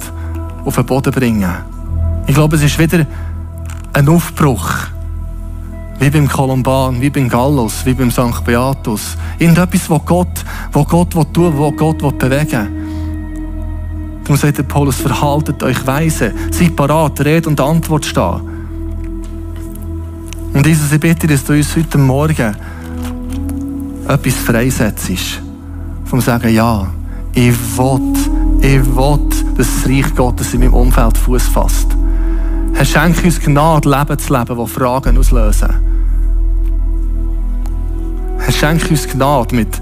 auf 0.63 0.75
den 0.75 0.85
Boden 0.85 1.11
bringen. 1.11 1.55
Ich 2.27 2.35
glaube, 2.35 2.55
es 2.55 2.61
ist 2.61 2.77
wieder 2.77 3.07
ein 3.93 4.07
Aufbruch. 4.09 4.69
Wie 5.97 6.11
beim 6.11 6.27
Kolumban, 6.29 7.01
wie 7.01 7.09
beim 7.09 7.29
Gallus, 7.29 7.83
wie 7.83 7.95
beim 7.95 8.11
St. 8.11 8.45
Beatus. 8.45 9.17
Irgendetwas, 9.39 9.89
was 9.89 10.05
Gott, 10.05 10.45
was 10.71 10.87
Gott 10.87 11.13
tun 11.33 11.57
will, 11.57 11.59
was 11.59 11.75
Gott 11.77 12.19
bewegen 12.19 12.75
will. 12.75 12.80
Darum 14.23 14.37
sagt 14.37 14.57
der 14.57 14.63
Paulus, 14.63 14.95
verhaltet 14.95 15.63
euch 15.63 15.85
weise, 15.85 16.33
seid 16.51 16.75
parat, 16.75 17.19
Rede 17.21 17.49
und 17.49 17.59
Antwort 17.59 18.05
stehen. 18.05 18.41
Und 20.53 20.65
Jesus, 20.65 20.91
ich 20.91 20.99
bitte, 20.99 21.27
dass 21.27 21.43
du 21.45 21.53
uns 21.53 21.75
heute 21.75 21.97
Morgen 21.97 22.55
etwas 24.07 24.33
freisetzt. 24.35 25.41
Vom 26.05 26.21
sagen, 26.21 26.53
ja, 26.53 26.87
ich 27.33 27.53
will, 27.77 28.13
ich 28.61 28.85
will, 28.95 29.19
dass 29.57 29.73
das 29.73 29.89
Reich 29.89 30.15
Gottes 30.15 30.53
in 30.53 30.59
meinem 30.59 30.73
Umfeld 30.73 31.17
Fuß 31.17 31.47
fasst. 31.47 31.87
Herr, 32.73 32.85
schenke 32.85 33.25
uns 33.25 33.39
Gnade, 33.39 33.89
Leben 33.89 34.19
zu 34.19 34.33
leben, 34.33 34.57
das 34.57 34.71
Fragen 34.71 35.17
auslösen. 35.17 35.69
Herr, 38.39 38.51
schenke 38.51 38.89
uns 38.89 39.07
Gnade 39.07 39.55
mit 39.55 39.81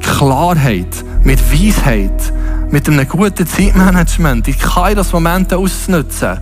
Klarheit, 0.00 1.04
mit 1.24 1.40
Weisheit, 1.52 2.32
mit 2.70 2.88
einem 2.88 3.08
guten 3.08 3.46
Zeitmanagement, 3.46 4.46
die 4.46 4.54
Kairos-Momente 4.54 5.56
auszunutzen, 5.56 6.38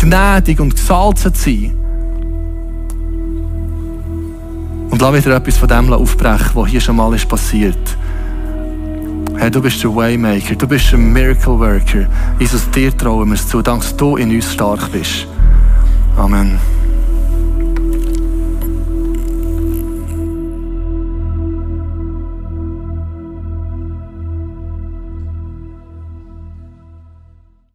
gnädig 0.00 0.60
und 0.60 0.74
gesalzen 0.74 1.34
zu 1.34 1.42
sein. 1.42 1.76
Und 4.90 5.02
lass 5.02 5.14
wieder 5.14 5.36
etwas 5.36 5.58
von 5.58 5.68
dem 5.68 5.92
aufbrechen, 5.92 6.50
was 6.54 6.68
hier 6.68 6.80
schon 6.80 6.96
mal 6.96 7.14
ist 7.14 7.28
passiert. 7.28 7.98
Herr, 9.36 9.50
du 9.50 9.60
bist 9.60 9.82
der 9.84 9.94
Waymaker, 9.94 10.54
du 10.54 10.66
bist 10.66 10.90
der 10.92 10.98
Miracle 10.98 11.58
Worker. 11.58 12.06
Jesus, 12.38 12.70
dir 12.70 12.96
trauen 12.96 13.28
wir 13.28 13.34
es 13.34 13.46
zu, 13.46 13.60
dank 13.60 13.84
du 13.98 14.16
in 14.16 14.34
uns 14.34 14.52
stark 14.52 14.90
bist. 14.90 15.26
Amen. 16.16 16.58